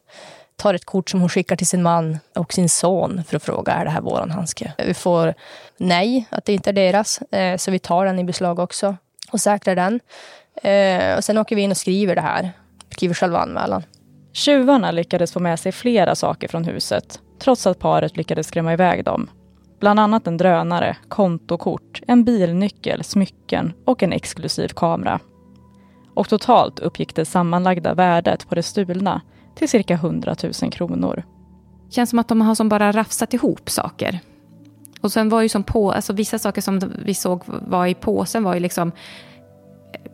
tar 0.56 0.74
ett 0.74 0.84
kort 0.84 1.10
som 1.10 1.20
hon 1.20 1.28
skickar 1.28 1.56
till 1.56 1.66
sin 1.66 1.82
man 1.82 2.18
och 2.34 2.52
sin 2.52 2.68
son 2.68 3.24
för 3.28 3.36
att 3.36 3.42
fråga 3.42 3.72
är 3.72 3.84
det 3.84 3.90
här 3.90 4.00
våran 4.00 4.30
handske. 4.30 4.72
Vi 4.78 4.94
får 4.94 5.34
nej, 5.76 6.26
att 6.30 6.44
det 6.44 6.52
inte 6.52 6.70
är 6.70 6.74
deras. 6.74 7.22
Eh, 7.22 7.56
så 7.56 7.70
vi 7.70 7.78
tar 7.78 8.06
den 8.06 8.18
i 8.18 8.24
beslag 8.24 8.58
också 8.58 8.96
och 9.32 9.40
säkrar 9.40 9.74
den. 9.74 10.00
Eh, 10.62 11.16
och 11.16 11.24
sen 11.24 11.38
åker 11.38 11.56
vi 11.56 11.62
in 11.62 11.70
och 11.70 11.76
skriver 11.76 12.14
det 12.14 12.20
här 12.20 12.52
skriver 12.98 13.14
själva 13.14 13.38
anmälan. 13.38 13.82
Tjuvarna 14.32 14.90
lyckades 14.90 15.32
få 15.32 15.40
med 15.40 15.60
sig 15.60 15.72
flera 15.72 16.14
saker 16.14 16.48
från 16.48 16.64
huset, 16.64 17.20
trots 17.38 17.66
att 17.66 17.78
paret 17.78 18.16
lyckades 18.16 18.46
skrämma 18.46 18.72
iväg 18.72 19.04
dem. 19.04 19.30
Bland 19.80 20.00
annat 20.00 20.26
en 20.26 20.36
drönare, 20.36 20.96
kontokort, 21.08 22.00
en 22.06 22.24
bilnyckel, 22.24 23.04
smycken 23.04 23.72
och 23.84 24.02
en 24.02 24.12
exklusiv 24.12 24.68
kamera. 24.68 25.20
Och 26.14 26.28
totalt 26.28 26.78
uppgick 26.78 27.14
det 27.14 27.24
sammanlagda 27.24 27.94
värdet 27.94 28.48
på 28.48 28.54
det 28.54 28.62
stulna 28.62 29.20
till 29.54 29.68
cirka 29.68 29.94
100 29.94 30.36
000 30.62 30.72
kronor. 30.72 31.24
känns 31.90 32.10
som 32.10 32.18
att 32.18 32.28
de 32.28 32.40
har 32.40 32.54
som 32.54 32.68
bara 32.68 32.92
rafsat 32.92 33.34
ihop 33.34 33.70
saker. 33.70 34.20
Och 35.00 35.12
sen 35.12 35.28
var 35.28 35.42
ju 35.42 35.48
som 35.48 35.62
på, 35.62 35.92
alltså 35.92 36.12
vissa 36.12 36.38
saker 36.38 36.60
som 36.60 36.80
vi 37.04 37.14
såg 37.14 37.42
var 37.46 37.86
i 37.86 37.94
påsen 37.94 38.44
var 38.44 38.54
ju 38.54 38.60
liksom 38.60 38.92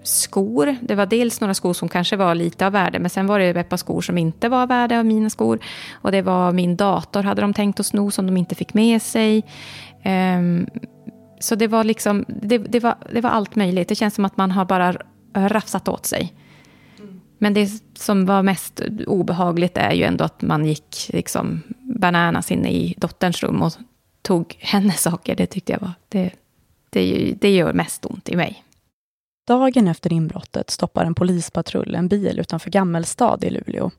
skor. 0.02 0.76
Det 0.80 0.94
var 0.94 1.06
dels 1.06 1.40
några 1.40 1.54
skor 1.54 1.72
som 1.72 1.88
kanske 1.88 2.16
var 2.16 2.34
lite 2.34 2.66
av 2.66 2.72
värde, 2.72 2.98
men 2.98 3.10
sen 3.10 3.26
var 3.26 3.38
det 3.38 3.46
ett 3.46 3.68
par 3.68 3.76
skor 3.76 4.00
som 4.00 4.18
inte 4.18 4.48
var 4.48 4.66
värde 4.66 4.98
av 4.98 5.06
mina 5.06 5.30
skor. 5.30 5.58
Och 5.92 6.12
det 6.12 6.22
var 6.22 6.52
min 6.52 6.76
dator 6.76 7.22
hade 7.22 7.40
de 7.40 7.54
tänkt 7.54 7.80
att 7.80 7.86
sno 7.86 8.10
som 8.10 8.26
de 8.26 8.36
inte 8.36 8.54
fick 8.54 8.74
med 8.74 9.02
sig. 9.02 9.44
Um, 10.04 10.66
så 11.40 11.54
det 11.54 11.66
var 11.66 11.84
liksom, 11.84 12.24
det, 12.28 12.58
det, 12.58 12.80
var, 12.80 12.94
det 13.12 13.20
var 13.20 13.30
allt 13.30 13.56
möjligt. 13.56 13.88
Det 13.88 13.94
känns 13.94 14.14
som 14.14 14.24
att 14.24 14.36
man 14.36 14.50
har 14.50 14.64
bara 14.64 14.96
rafsat 15.34 15.88
åt 15.88 16.06
sig. 16.06 16.32
Men 17.38 17.54
det 17.54 17.68
som 17.94 18.26
var 18.26 18.42
mest 18.42 18.80
obehagligt 19.06 19.76
är 19.76 19.92
ju 19.92 20.02
ändå 20.02 20.24
att 20.24 20.42
man 20.42 20.66
gick 20.66 21.10
liksom 21.12 21.62
bananas 21.78 22.50
inne 22.50 22.70
i 22.70 22.94
dotterns 22.96 23.42
rum 23.42 23.62
och 23.62 23.72
tog 24.22 24.56
hennes 24.60 25.02
saker. 25.02 25.36
Det 25.36 25.46
tyckte 25.46 25.72
jag 25.72 25.80
var, 25.80 25.92
det, 26.08 26.30
det, 26.90 27.34
det 27.40 27.50
gör 27.50 27.72
mest 27.72 28.06
ont 28.06 28.28
i 28.28 28.36
mig. 28.36 28.63
Dagen 29.46 29.88
efter 29.88 30.12
inbrottet 30.12 30.70
stoppar 30.70 31.04
en 31.04 31.14
polispatrull 31.14 31.94
en 31.94 32.08
bil 32.08 32.40
utanför 32.40 32.70
Gammelstad 32.70 33.38
i 33.42 33.50
Luleå. 33.50 33.90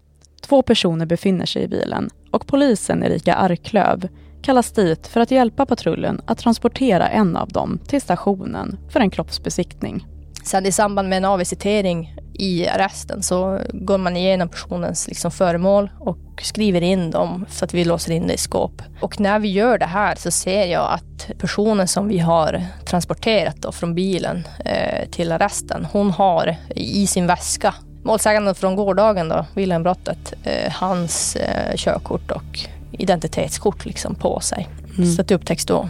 Två 0.41 0.61
personer 0.61 1.05
befinner 1.05 1.45
sig 1.45 1.63
i 1.63 1.67
bilen 1.67 2.09
och 2.31 2.47
polisen 2.47 3.03
Erika 3.03 3.35
Arklöv 3.35 4.07
kallas 4.41 4.71
dit 4.71 5.07
för 5.07 5.21
att 5.21 5.31
hjälpa 5.31 5.65
patrullen 5.65 6.21
att 6.25 6.37
transportera 6.37 7.07
en 7.07 7.37
av 7.37 7.49
dem 7.49 7.79
till 7.87 8.01
stationen 8.01 8.77
för 8.89 8.99
en 8.99 9.09
kroppsbesiktning. 9.09 10.05
Sen 10.45 10.65
i 10.65 10.71
samband 10.71 11.09
med 11.09 11.17
en 11.17 11.25
avvisitering 11.25 12.15
i 12.33 12.67
arresten 12.67 13.23
så 13.23 13.59
går 13.73 13.97
man 13.97 14.17
igenom 14.17 14.49
personens 14.49 15.07
liksom 15.07 15.31
föremål 15.31 15.89
och 15.99 16.17
skriver 16.41 16.81
in 16.81 17.11
dem 17.11 17.45
så 17.49 17.65
att 17.65 17.73
vi 17.73 17.85
låser 17.85 18.11
in 18.11 18.27
det 18.27 18.33
i 18.33 18.37
skåp. 18.37 18.81
Och 19.01 19.19
när 19.19 19.39
vi 19.39 19.47
gör 19.47 19.77
det 19.77 19.85
här 19.85 20.15
så 20.15 20.31
ser 20.31 20.65
jag 20.65 20.91
att 20.91 21.39
personen 21.39 21.87
som 21.87 22.07
vi 22.07 22.19
har 22.19 22.63
transporterat 22.85 23.55
då 23.55 23.71
från 23.71 23.95
bilen 23.95 24.47
eh, 24.65 25.09
till 25.09 25.31
arresten, 25.31 25.87
hon 25.91 26.11
har 26.11 26.55
i 26.75 27.07
sin 27.07 27.27
väska 27.27 27.73
målsäganden 28.03 28.55
från 28.55 28.75
gårdagen 28.75 29.29
då, 29.29 29.45
Wilhelmbrottet, 29.53 30.33
eh, 30.43 30.71
hans 30.71 31.35
eh, 31.35 31.75
körkort 31.75 32.31
och 32.31 32.59
identitetskort 32.91 33.85
liksom 33.85 34.15
på 34.15 34.39
sig. 34.39 34.67
Mm. 34.97 35.15
Så 35.15 35.23
det 35.23 35.35
upptäcks 35.35 35.65
då. 35.65 35.89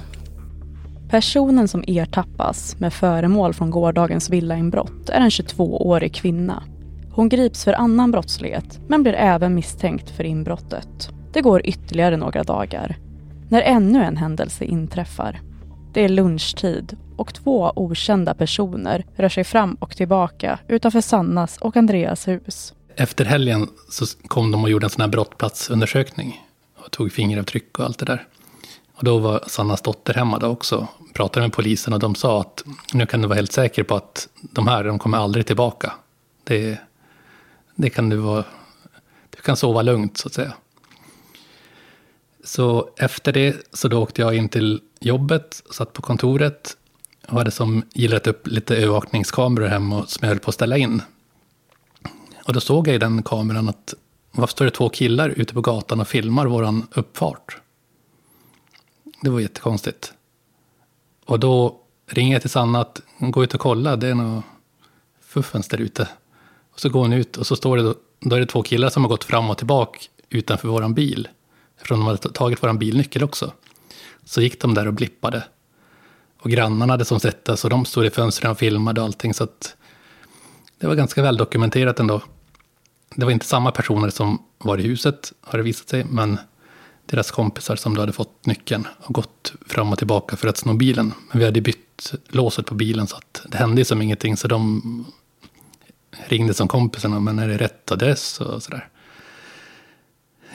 Personen 1.10 1.68
som 1.68 1.84
ertappas 1.88 2.80
med 2.80 2.94
föremål 2.94 3.54
från 3.54 3.72
gårdagens 3.72 4.30
villainbrott 4.30 5.10
är 5.10 5.22
en 5.22 5.30
22-årig 5.30 6.14
kvinna. 6.14 6.64
Hon 7.12 7.30
grips 7.30 7.64
för 7.64 7.74
annan 7.74 8.12
brottslighet 8.12 8.80
men 8.88 9.04
blir 9.04 9.14
även 9.14 9.56
misstänkt 9.56 10.10
för 10.10 10.24
inbrottet. 10.24 11.10
Det 11.34 11.42
går 11.42 11.66
ytterligare 11.66 12.18
några 12.18 12.44
dagar 12.44 12.98
när 13.50 13.62
ännu 13.62 14.04
en 14.04 14.18
händelse 14.18 14.66
inträffar. 14.66 15.42
Det 15.94 16.02
är 16.02 16.10
lunchtid 16.10 16.98
och 17.18 17.34
två 17.34 17.74
okända 17.76 18.34
personer 18.34 19.06
rör 19.16 19.30
sig 19.30 19.44
fram 19.44 19.76
och 19.76 19.96
tillbaka 19.96 20.60
utanför 20.68 21.02
Sannas 21.02 21.58
och 21.58 21.78
Andreas 21.78 22.28
hus. 22.28 22.74
Efter 22.96 23.26
helgen 23.26 23.68
så 23.90 24.06
kom 24.28 24.52
de 24.52 24.64
och 24.64 24.70
gjorde 24.70 24.86
en 24.86 24.90
sån 24.90 25.02
här 25.02 25.10
brottsplatsundersökning 25.10 26.42
och 26.86 26.92
tog 26.92 27.12
fingeravtryck 27.12 27.80
och 27.80 27.86
allt 27.86 28.00
det 28.00 28.06
där. 28.06 28.28
Och 28.96 29.04
då 29.04 29.18
var 29.18 29.44
Sannas 29.48 29.82
dotter 29.82 30.14
hemma 30.14 30.40
då 30.40 30.48
också. 30.48 30.88
Pratade 31.14 31.46
med 31.46 31.54
polisen 31.54 31.94
och 31.94 32.00
de 32.00 32.16
sa 32.16 32.42
att 32.42 32.64
nu 32.94 33.06
kan 33.06 33.22
du 33.22 33.28
vara 33.28 33.36
helt 33.36 33.52
säker 33.52 33.84
på 33.84 33.96
att 33.96 34.28
de 34.42 34.68
här, 34.68 34.84
de 34.84 35.00
kommer 35.00 35.18
aldrig 35.18 35.46
tillbaka. 35.46 35.94
Det, 36.44 36.78
det 37.76 37.90
kan 37.90 38.10
du 38.10 38.18
vara, 38.18 38.44
du 39.30 39.42
kan 39.42 39.58
sova 39.58 39.82
lugnt 39.82 40.18
så 40.18 40.28
att 40.28 40.34
säga. 40.34 40.54
Så 42.44 42.90
efter 42.98 43.34
det 43.34 43.56
så 43.74 43.88
då 43.88 44.02
åkte 44.02 44.22
jag 44.22 44.36
in 44.36 44.50
till 44.50 44.82
jobbet, 45.00 45.64
satt 45.72 45.94
på 45.94 46.02
kontoret 46.02 46.78
och 47.28 47.38
hade 47.38 47.52
som 47.52 47.84
gillat 47.94 48.28
upp 48.28 48.48
lite 48.48 48.76
övervakningskameror 48.76 49.68
hemma 49.68 50.06
som 50.06 50.20
jag 50.22 50.28
höll 50.28 50.40
på 50.40 50.50
att 50.50 50.56
ställa 50.56 50.78
in. 50.78 51.02
Och 52.46 52.54
då 52.54 52.60
såg 52.60 52.88
jag 52.88 52.96
i 52.96 53.00
den 53.00 53.24
kameran 53.24 53.70
att 53.70 53.94
varför 54.32 54.52
står 54.52 54.66
det 54.66 54.72
två 54.72 54.90
killar 54.90 55.30
ute 55.30 55.54
på 55.54 55.62
gatan 55.62 56.00
och 56.00 56.08
filmar 56.08 56.46
våran 56.46 56.88
uppfart? 56.92 57.58
Det 59.26 59.32
var 59.32 59.40
jättekonstigt. 59.40 60.14
Och 61.26 61.40
då 61.40 61.80
ringer 62.08 62.34
jag 62.34 62.42
till 62.42 62.50
Sanna 62.50 62.82
att 62.82 63.02
gå 63.20 63.44
ut 63.44 63.54
och 63.54 63.60
kolla, 63.60 63.96
det 63.96 64.08
är 64.08 64.16
nog 64.16 64.42
fuffens 65.22 65.68
där 65.68 65.82
ute. 65.82 66.08
Och 66.74 66.80
så 66.80 66.90
går 66.90 67.00
hon 67.00 67.14
ut 67.14 67.38
och 67.38 67.48
så 67.48 67.56
står 67.56 67.78
det 67.78 67.84
då, 67.84 67.96
då 68.20 68.36
är 68.36 68.40
det 68.40 68.46
två 68.46 68.64
killar 68.64 68.90
som 68.90 69.04
har 69.04 69.10
gått 69.10 69.24
fram 69.24 69.50
och 69.50 69.58
tillbaka 69.58 70.00
utanför 70.30 70.68
våran 70.68 70.94
bil. 70.94 71.28
Eftersom 71.76 72.00
de 72.00 72.08
hade 72.08 72.18
tagit 72.18 72.64
våran 72.64 72.78
bilnyckel 72.78 73.24
också. 73.24 73.52
Så 74.26 74.42
gick 74.42 74.62
de 74.62 74.74
där 74.74 74.88
och 74.88 74.94
blippade. 74.94 75.44
Och 76.38 76.50
grannarna 76.50 76.94
hade 76.94 77.06
som 77.06 77.20
sett 77.20 77.46
det, 77.46 77.58
så 77.58 77.70
de 77.70 77.86
stod 77.86 78.06
i 78.06 78.10
fönstren 78.10 78.52
och 78.52 78.58
filmade 78.58 79.02
och 79.02 79.06
allting. 79.06 79.34
Så 79.34 79.44
att 79.44 79.76
det 80.78 80.88
var 80.88 80.96
ganska 80.96 81.22
väldokumenterat 81.22 82.00
ändå. 82.00 82.22
Det 83.16 83.26
var 83.26 83.32
inte 83.32 83.46
samma 83.46 83.72
personer 83.72 84.10
som 84.10 84.44
var 84.58 84.78
i 84.78 84.82
huset, 84.84 85.34
har 85.42 85.58
det 85.58 85.64
visat 85.64 85.90
sig. 85.90 86.04
Men 86.04 86.40
deras 87.06 87.32
kompisar 87.32 87.76
som 87.76 87.96
då 87.96 88.02
hade 88.02 88.14
fått 88.14 88.46
nyckeln 88.46 88.88
och 88.98 89.14
gått 89.14 89.54
fram 89.68 89.92
och 89.92 89.98
tillbaka 89.98 90.36
för 90.36 90.48
att 90.48 90.58
sno 90.58 90.74
bilen. 90.74 91.14
Men 91.32 91.40
vi 91.40 91.46
hade 91.46 91.62
bytt 91.62 92.14
låset 92.28 92.66
på 92.66 92.76
bilen 92.76 93.08
så 93.08 93.16
att 93.16 93.46
det 93.48 93.58
hände 93.58 93.86
som 93.86 94.02
ingenting. 94.02 94.38
Så 94.38 94.48
de 94.48 95.06
ringde 96.28 96.54
som 96.54 96.68
kompisarna, 96.68 97.20
men 97.20 97.40
är 97.40 97.48
det 97.48 97.58
rätt 97.58 97.92
adress 97.92 98.42
och 98.42 98.64
sådär. 98.64 98.88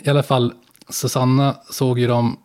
I 0.02 0.10
alla 0.10 0.22
fall, 0.22 0.52
Susanna 0.88 1.56
såg 1.70 1.98
ju 1.98 2.06
dem, 2.06 2.36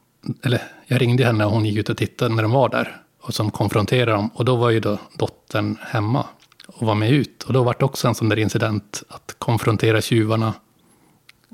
eller 0.44 0.62
jag 0.86 1.02
ringde 1.02 1.26
henne 1.26 1.46
och 1.46 1.52
hon 1.52 1.66
gick 1.66 1.78
ut 1.78 1.90
och 1.90 1.98
tittade 1.98 2.36
när 2.36 2.44
de 2.44 2.52
var 2.52 2.70
där. 2.70 3.02
Och 3.22 3.34
som 3.34 3.52
konfronterade 3.52 4.12
dem. 4.12 4.30
Och 4.34 4.46
då 4.46 4.56
var 4.56 4.70
ju 4.70 4.80
då 4.80 4.98
dottern 5.18 5.78
hemma 5.82 6.26
och 6.68 6.88
var 6.88 6.96
med 6.96 7.12
ut. 7.12 7.44
Och 7.44 7.54
då 7.54 7.64
var 7.64 7.76
det 7.80 7.86
också 7.86 8.08
en 8.08 8.16
sån 8.16 8.30
där 8.30 8.40
incident 8.40 9.04
att 9.10 9.36
konfrontera 9.38 10.02
tjuvarna. 10.02 10.54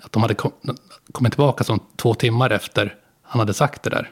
Att 0.02 0.12
de 0.12 0.22
hade 0.22 0.36
kommit 1.12 1.34
tillbaka 1.34 1.64
som 1.64 1.80
två 1.96 2.14
timmar 2.14 2.50
efter 2.50 2.96
han 3.22 3.40
hade 3.40 3.54
sagt 3.54 3.84
det 3.84 3.90
där. 3.90 4.12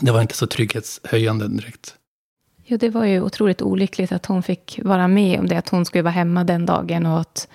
Det 0.00 0.12
var 0.12 0.20
inte 0.20 0.34
så 0.34 0.46
trygghetshöjande 0.46 1.48
direkt. 1.48 1.94
Ja, 2.64 2.76
det 2.76 2.90
var 2.90 3.04
ju 3.04 3.20
otroligt 3.20 3.62
olyckligt 3.62 4.12
att 4.12 4.26
hon 4.26 4.42
fick 4.42 4.80
vara 4.82 5.08
med 5.08 5.40
om 5.40 5.48
det, 5.48 5.56
att 5.56 5.68
hon 5.68 5.84
skulle 5.84 6.02
vara 6.02 6.12
hemma 6.12 6.44
den 6.44 6.66
dagen 6.66 7.06
och 7.06 7.20
att, 7.20 7.48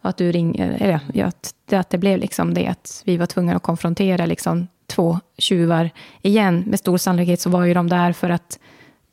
att 0.00 0.16
du 0.16 0.32
ringer, 0.32 0.76
eller 0.80 1.00
ja, 1.14 1.26
att, 1.26 1.72
att 1.72 1.90
det 1.90 1.98
blev 1.98 2.18
liksom 2.18 2.54
det, 2.54 2.66
att 2.66 3.02
vi 3.04 3.16
var 3.16 3.26
tvungna 3.26 3.56
att 3.56 3.62
konfrontera 3.62 4.26
liksom 4.26 4.68
två 4.86 5.20
tjuvar 5.38 5.90
igen. 6.22 6.64
Med 6.66 6.78
stor 6.78 6.98
sannolikhet 6.98 7.40
så 7.40 7.50
var 7.50 7.64
ju 7.64 7.74
de 7.74 7.88
där 7.88 8.12
för 8.12 8.30
att 8.30 8.58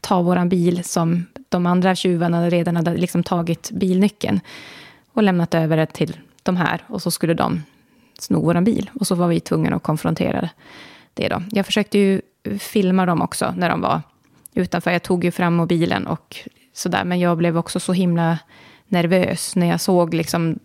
ta 0.01 0.21
våran 0.21 0.49
bil 0.49 0.83
som 0.83 1.25
de 1.49 1.65
andra 1.65 1.95
tjuvarna 1.95 2.49
redan 2.49 2.75
hade 2.75 2.97
liksom 2.97 3.23
tagit 3.23 3.71
bilnyckeln 3.71 4.39
och 5.13 5.23
lämnat 5.23 5.53
över 5.53 5.77
det 5.77 5.85
till 5.85 6.17
de 6.43 6.57
här 6.57 6.83
och 6.87 7.01
så 7.01 7.11
skulle 7.11 7.33
de 7.33 7.63
sno 8.21 8.41
vår 8.41 8.61
bil. 8.61 8.89
Och 8.99 9.07
så 9.07 9.15
var 9.15 9.27
vi 9.27 9.39
tvungna 9.39 9.75
att 9.75 9.83
konfrontera 9.83 10.49
det 11.13 11.29
då. 11.29 11.43
Jag 11.51 11.65
försökte 11.65 11.99
ju 11.99 12.21
filma 12.59 13.05
dem 13.05 13.21
också 13.21 13.53
när 13.57 13.69
de 13.69 13.81
var 13.81 14.01
utanför. 14.53 14.91
Jag 14.91 15.03
tog 15.03 15.23
ju 15.23 15.31
fram 15.31 15.53
mobilen 15.53 16.07
och 16.07 16.37
sådär. 16.73 17.03
Men 17.03 17.19
jag 17.19 17.37
blev 17.37 17.57
också 17.57 17.79
så 17.79 17.93
himla 17.93 18.39
nervös 18.87 19.55
när 19.55 19.67
jag 19.67 19.81
såg 19.81 20.13
liksom 20.13 20.59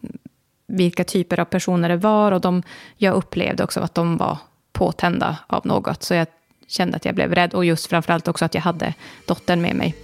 vilka 0.66 1.04
typer 1.04 1.40
av 1.40 1.44
personer 1.44 1.88
det 1.88 1.96
var. 1.96 2.32
Och 2.32 2.40
de, 2.40 2.62
jag 2.96 3.14
upplevde 3.14 3.64
också 3.64 3.80
att 3.80 3.94
de 3.94 4.16
var 4.16 4.38
påtända 4.72 5.38
av 5.46 5.66
något. 5.66 6.02
Så 6.02 6.14
jag 6.14 6.26
kände 6.68 6.96
att 6.96 7.04
jag 7.04 7.14
blev 7.14 7.34
rädd. 7.34 7.54
Och 7.54 7.64
just 7.64 7.86
framförallt 7.86 8.28
också 8.28 8.44
att 8.44 8.54
jag 8.54 8.62
hade 8.62 8.94
dottern 9.26 9.62
med 9.62 9.76
mig. 9.76 9.94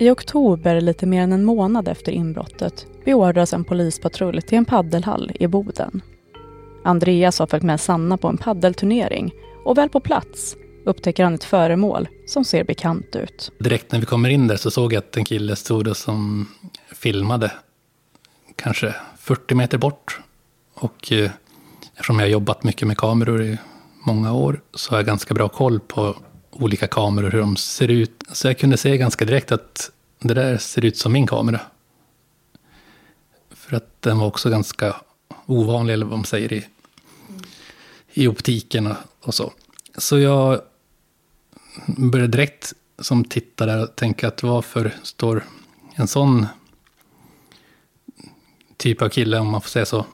I 0.00 0.10
oktober, 0.10 0.80
lite 0.80 1.06
mer 1.06 1.22
än 1.22 1.32
en 1.32 1.44
månad 1.44 1.88
efter 1.88 2.12
inbrottet, 2.12 2.86
beordras 3.04 3.52
en 3.52 3.64
polispatrull 3.64 4.42
till 4.42 4.58
en 4.58 4.64
paddelhall 4.64 5.32
i 5.34 5.46
Boden. 5.46 6.02
Andreas 6.84 7.38
har 7.38 7.46
följt 7.46 7.64
med 7.64 7.80
Sanna 7.80 8.16
på 8.16 8.28
en 8.28 8.36
paddelturnering 8.36 9.32
och 9.64 9.78
väl 9.78 9.88
på 9.88 10.00
plats 10.00 10.56
upptäcker 10.84 11.24
han 11.24 11.34
ett 11.34 11.44
föremål 11.44 12.08
som 12.26 12.44
ser 12.44 12.64
bekant 12.64 13.16
ut. 13.16 13.52
Direkt 13.58 13.92
när 13.92 14.00
vi 14.00 14.06
kommer 14.06 14.28
in 14.28 14.46
där 14.46 14.56
så 14.56 14.70
såg 14.70 14.92
jag 14.92 14.98
att 14.98 15.16
en 15.16 15.24
kille 15.24 15.56
stod 15.56 15.88
och 15.88 15.96
som 15.96 16.48
filmade 16.92 17.52
kanske 18.56 18.94
40 19.18 19.54
meter 19.54 19.78
bort. 19.78 20.20
Och 20.74 21.12
eh, 21.12 21.30
eftersom 21.92 22.18
jag 22.18 22.26
har 22.26 22.30
jobbat 22.30 22.64
mycket 22.64 22.88
med 22.88 22.98
kameror 22.98 23.42
i 23.42 23.58
många 24.06 24.32
år 24.32 24.60
så 24.74 24.90
har 24.90 24.98
jag 24.98 25.06
ganska 25.06 25.34
bra 25.34 25.48
koll 25.48 25.80
på 25.80 26.16
olika 26.50 26.86
kameror, 26.86 27.30
hur 27.30 27.40
de 27.40 27.56
ser 27.56 27.88
ut. 27.88 28.24
Så 28.32 28.48
jag 28.48 28.58
kunde 28.58 28.76
se 28.76 28.98
ganska 28.98 29.24
direkt 29.24 29.52
att 29.52 29.90
det 30.20 30.34
där 30.34 30.58
ser 30.58 30.84
ut 30.84 30.96
som 30.96 31.12
min 31.12 31.26
kamera. 31.26 31.60
För 33.50 33.76
att 33.76 34.02
den 34.02 34.18
var 34.18 34.26
också 34.26 34.50
ganska 34.50 34.96
ovanlig, 35.48 35.94
eller 35.94 36.06
vad 36.06 36.18
man 36.18 36.24
säger, 36.24 36.52
i, 36.52 36.64
i 38.12 38.28
optiken 38.28 38.94
och, 39.20 39.34
så. 39.34 39.52
Så 39.96 40.18
jag 40.18 40.60
började 41.86 42.32
direkt 42.32 42.72
som 42.98 43.24
tittare 43.24 43.86
tänka 43.86 44.28
att 44.28 44.42
varför 44.42 44.94
står 45.02 45.44
en 45.94 46.08
sån 46.08 46.46
typ 48.76 49.02
av 49.02 49.08
kille, 49.08 49.38
om 49.38 49.48
man 49.48 49.60
får 49.60 49.68
säga 49.68 49.86
så, 49.86 50.06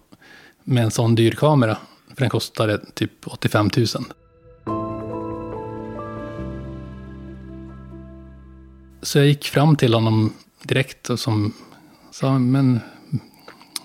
med 0.63 0.85
en 0.85 0.91
sån 0.91 1.15
dyr 1.15 1.31
kamera. 1.31 1.79
För 2.09 2.21
den 2.21 2.31
kostade 2.31 2.79
typ 2.95 3.27
85 3.27 3.71
000. 3.77 3.87
Så 9.03 9.19
jag 9.19 9.27
gick 9.27 9.45
fram 9.45 9.77
till 9.77 9.95
honom 9.95 10.33
direkt 10.63 11.11
och 11.11 11.21
som 11.21 11.53
sa, 12.11 12.39
men 12.39 12.81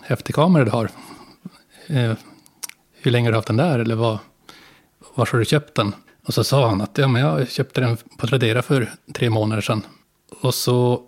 häftig 0.01 0.35
kamera 0.35 0.65
du 0.65 0.71
har. 0.71 0.91
Eh, 1.89 2.13
hur 3.01 3.11
länge 3.11 3.27
har 3.27 3.31
du 3.31 3.37
haft 3.37 3.47
den 3.47 3.57
där? 3.57 3.79
Eller 3.79 3.95
vad, 3.95 4.17
var 5.15 5.29
har 5.31 5.39
du 5.39 5.45
köpt 5.45 5.75
den? 5.75 5.95
Och 6.25 6.33
så 6.33 6.43
sa 6.43 6.69
han 6.69 6.81
att 6.81 6.97
ja, 6.97 7.07
men 7.07 7.21
jag 7.21 7.49
köpte 7.49 7.81
den 7.81 7.97
på 8.17 8.27
Tradera 8.27 8.61
för 8.61 8.91
tre 9.13 9.29
månader 9.29 9.61
sedan. 9.61 9.85
Och 10.41 10.53
så 10.53 11.01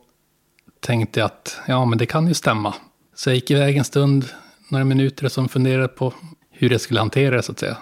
tänkte 0.80 1.20
jag 1.20 1.26
att 1.26 1.58
ja, 1.68 1.86
men 1.86 1.98
det 1.98 2.06
kan 2.06 2.28
ju 2.28 2.34
stämma. 2.34 2.74
Så 3.16 3.30
jag 3.30 3.36
gick 3.36 3.52
iväg 3.52 3.78
en 3.78 3.84
stund, 3.84 4.26
några 4.70 4.86
minuter, 4.86 5.28
som 5.28 5.50
funderade 5.50 5.88
på 5.88 6.14
hur 6.52 6.70
jag 6.70 6.82
skulle 6.82 7.00
hantera 7.00 7.36
det, 7.36 7.44
så 7.44 7.52
att 7.52 7.60
säga. 7.60 7.78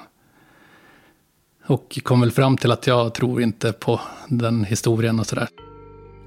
Och 1.65 1.99
kom 2.03 2.21
väl 2.21 2.31
fram 2.31 2.57
till 2.57 2.71
att 2.71 2.87
jag 2.87 3.13
tror 3.13 3.41
inte 3.41 3.73
på 3.73 4.01
den 4.27 4.63
historien 4.63 5.19
och 5.19 5.27
sådär. 5.27 5.47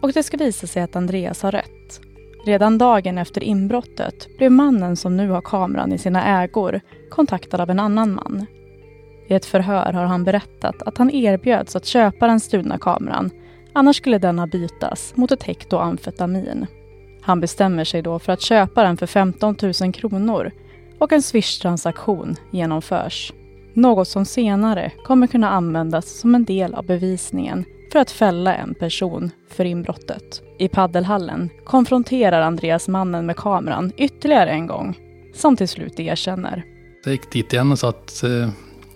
Och 0.00 0.12
det 0.12 0.22
ska 0.22 0.36
visa 0.36 0.66
sig 0.66 0.82
att 0.82 0.96
Andreas 0.96 1.42
har 1.42 1.52
rätt. 1.52 1.81
Redan 2.44 2.78
dagen 2.78 3.18
efter 3.18 3.42
inbrottet 3.42 4.28
blev 4.38 4.52
mannen 4.52 4.96
som 4.96 5.16
nu 5.16 5.28
har 5.28 5.40
kameran 5.40 5.92
i 5.92 5.98
sina 5.98 6.42
ägor 6.42 6.80
kontaktad 7.10 7.60
av 7.60 7.70
en 7.70 7.80
annan 7.80 8.14
man. 8.14 8.46
I 9.28 9.34
ett 9.34 9.46
förhör 9.46 9.92
har 9.92 10.04
han 10.04 10.24
berättat 10.24 10.82
att 10.82 10.98
han 10.98 11.10
erbjöds 11.10 11.76
att 11.76 11.86
köpa 11.86 12.26
den 12.26 12.40
stulna 12.40 12.78
kameran 12.78 13.30
annars 13.72 13.96
skulle 13.96 14.18
denna 14.18 14.46
bytas 14.46 15.12
mot 15.16 15.32
ett 15.32 15.42
hekto 15.42 15.76
amfetamin. 15.76 16.66
Han 17.22 17.40
bestämmer 17.40 17.84
sig 17.84 18.02
då 18.02 18.18
för 18.18 18.32
att 18.32 18.40
köpa 18.40 18.82
den 18.82 18.96
för 18.96 19.06
15 19.06 19.56
000 19.80 19.92
kronor 19.92 20.50
och 20.98 21.12
en 21.12 21.22
Swish-transaktion 21.22 22.36
genomförs. 22.50 23.32
Något 23.74 24.08
som 24.08 24.24
senare 24.24 24.92
kommer 25.04 25.26
kunna 25.26 25.50
användas 25.50 26.18
som 26.18 26.34
en 26.34 26.44
del 26.44 26.74
av 26.74 26.86
bevisningen 26.86 27.64
för 27.92 27.98
att 27.98 28.10
fälla 28.10 28.54
en 28.54 28.74
person 28.74 29.30
för 29.48 29.64
inbrottet. 29.64 30.42
I 30.58 30.68
paddelhallen 30.68 31.50
konfronterar 31.64 32.42
Andreas 32.42 32.88
mannen 32.88 33.26
med 33.26 33.36
kameran 33.36 33.92
ytterligare 33.96 34.50
en 34.50 34.66
gång, 34.66 34.98
som 35.34 35.56
till 35.56 35.68
slut 35.68 36.00
erkänner. 36.00 36.64
Jag 37.04 37.12
gick 37.12 37.32
dit 37.32 37.52
igen 37.52 37.72
och 37.72 37.78
sa 37.78 37.88
att 37.88 38.22
eh, 38.22 38.50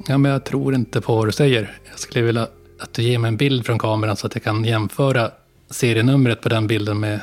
ja, 0.07 0.19
men 0.19 0.33
jag 0.33 0.45
tror 0.45 0.75
inte 0.75 1.00
på 1.00 1.17
vad 1.17 1.29
du 1.29 1.33
säger. 1.33 1.79
Jag 1.91 1.99
skulle 1.99 2.25
vilja 2.25 2.49
att 2.81 2.95
du 2.95 3.03
ger 3.03 3.19
mig 3.19 3.29
en 3.29 3.37
bild 3.37 3.67
från 3.67 3.79
kameran 3.79 4.17
så 4.17 4.26
att 4.26 4.35
jag 4.35 4.43
kan 4.43 4.65
jämföra 4.65 5.31
serienumret 5.71 6.41
på 6.41 6.49
den 6.49 6.67
bilden 6.67 7.00
med, 7.00 7.21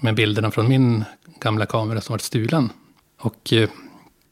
med 0.00 0.14
bilderna 0.14 0.50
från 0.50 0.68
min 0.68 1.04
gamla 1.40 1.66
kamera 1.66 2.00
som 2.00 2.12
varit 2.12 2.22
stulen. 2.22 2.70
Och 3.20 3.52
eh, 3.52 3.68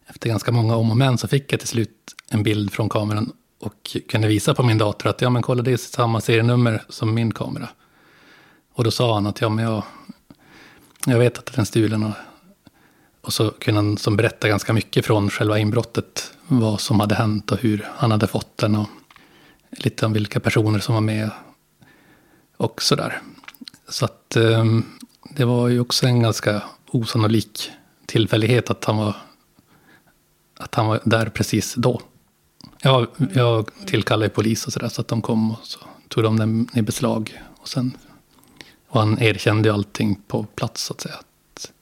efter 0.09 0.29
ganska 0.29 0.53
många 0.53 0.77
om 0.77 0.91
och 0.91 0.97
men 0.97 1.19
så 1.19 1.29
fick 1.29 1.53
jag 1.53 1.61
till 1.61 1.69
slut 1.69 2.15
en 2.31 2.43
bild 2.43 2.73
från 2.73 2.89
kameran 2.89 3.33
och 3.63 3.97
kunde 4.09 4.29
visa 4.29 4.55
på 4.55 4.63
min 4.63 4.79
dator 4.79 5.11
att 5.11 5.21
ja 5.21 5.31
men 5.31 5.43
kolla 5.43 5.63
det 5.63 5.73
är 5.73 5.77
samma 5.77 6.21
serienummer 6.21 6.83
som 6.89 7.15
min 7.15 7.35
kamera. 7.35 7.69
Och 8.73 8.85
då 8.85 8.91
sa 8.91 9.15
han 9.15 9.27
att 9.27 9.41
ja 9.41 9.49
men 9.49 9.65
jag, 9.65 9.83
jag 11.07 11.19
vet 11.19 11.39
att 11.39 11.47
den 11.47 11.61
är 11.61 11.65
stulen. 11.65 12.03
Och, 12.03 12.15
och 13.21 13.33
så 13.33 13.51
kunde 13.51 13.79
han 13.79 13.97
som 13.99 14.17
berätta 14.17 14.49
ganska 14.49 14.73
mycket 14.73 15.07
från 15.07 15.31
själva 15.31 15.59
inbrottet. 15.59 16.33
Vad 16.47 16.81
som 16.81 17.01
hade 17.01 17.15
hänt 17.15 17.53
och 17.53 17.59
hur 17.59 17.89
han 17.95 18.11
hade 18.11 18.27
fått 18.27 18.57
den. 18.57 18.77
Och 18.77 18.89
lite 19.71 20.07
om 20.07 20.13
vilka 20.13 20.41
personer 20.41 20.79
som 20.79 20.95
var 20.95 21.03
med. 21.03 21.31
Och 22.57 22.83
sådär. 22.83 23.21
Så 23.89 24.05
att 24.05 24.37
ehm, 24.37 24.85
det 25.31 25.45
var 25.45 25.69
ju 25.69 25.81
också 25.81 26.07
en 26.07 26.23
ganska 26.23 26.63
osannolik 26.91 27.71
tillfällighet 28.07 28.71
att 28.71 28.85
han 28.85 28.97
var, 28.97 29.17
att 30.59 30.75
han 30.75 30.87
var 30.87 31.01
där 31.05 31.27
precis 31.27 31.75
då. 31.75 32.01
Ja, 32.85 33.07
jag 33.35 33.71
tillkallade 33.87 34.29
polis 34.29 34.67
och 34.67 34.73
sådär, 34.73 34.89
så 34.89 35.01
att 35.01 35.09
de 35.09 35.23
kom 35.23 35.51
och 35.51 35.59
så 35.63 35.79
tog 36.09 36.25
de 36.25 36.39
den 36.39 36.69
i 36.75 36.83
beslag. 36.83 37.43
Och, 37.61 37.69
sen, 37.69 37.97
och 38.89 39.01
han 39.01 39.23
erkände 39.23 39.69
ju 39.69 39.75
allting 39.75 40.21
på 40.27 40.45
plats, 40.45 40.83
så 40.83 40.93
att 40.93 41.01
säga. 41.01 41.15
Att, 41.15 41.73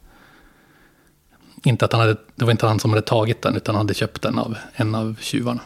inte 1.64 1.84
att 1.84 1.92
han 1.92 2.00
hade, 2.00 2.16
det 2.34 2.44
var 2.44 2.50
inte 2.50 2.66
han 2.66 2.80
som 2.80 2.90
hade 2.90 3.02
tagit 3.02 3.42
den, 3.42 3.56
utan 3.56 3.74
han 3.74 3.84
hade 3.84 3.94
köpt 3.94 4.22
den 4.22 4.38
av 4.38 4.56
en 4.72 4.94
av 4.94 5.16
tjuvarna. 5.20 5.60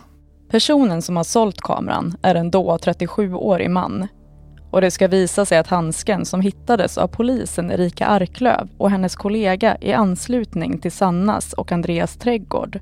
Personen 0.49 1.03
som 1.03 1.17
har 1.17 1.25
sålt 1.25 1.61
kameran 1.61 2.17
är 2.23 2.35
en 2.35 2.51
då 2.51 2.77
37-årig 2.77 3.71
man. 3.71 4.09
Och 4.71 4.81
det 4.81 4.91
ska 4.91 5.09
visa 5.09 5.47
sig 5.47 5.59
att 5.59 5.67
handsken 5.67 6.25
som 6.25 6.41
hittades 6.41 6.99
av 6.99 7.09
polisen 7.09 7.71
Erika 7.71 8.07
Arklöv 8.07 8.69
och 8.79 8.91
hennes 8.91 9.17
kollega 9.17 9.77
i 9.81 9.93
anslutning 9.93 10.79
till 10.79 10.93
Sannas 10.93 11.53
och 11.53 11.73
Andreas 11.73 12.17
trädgård 12.17 12.81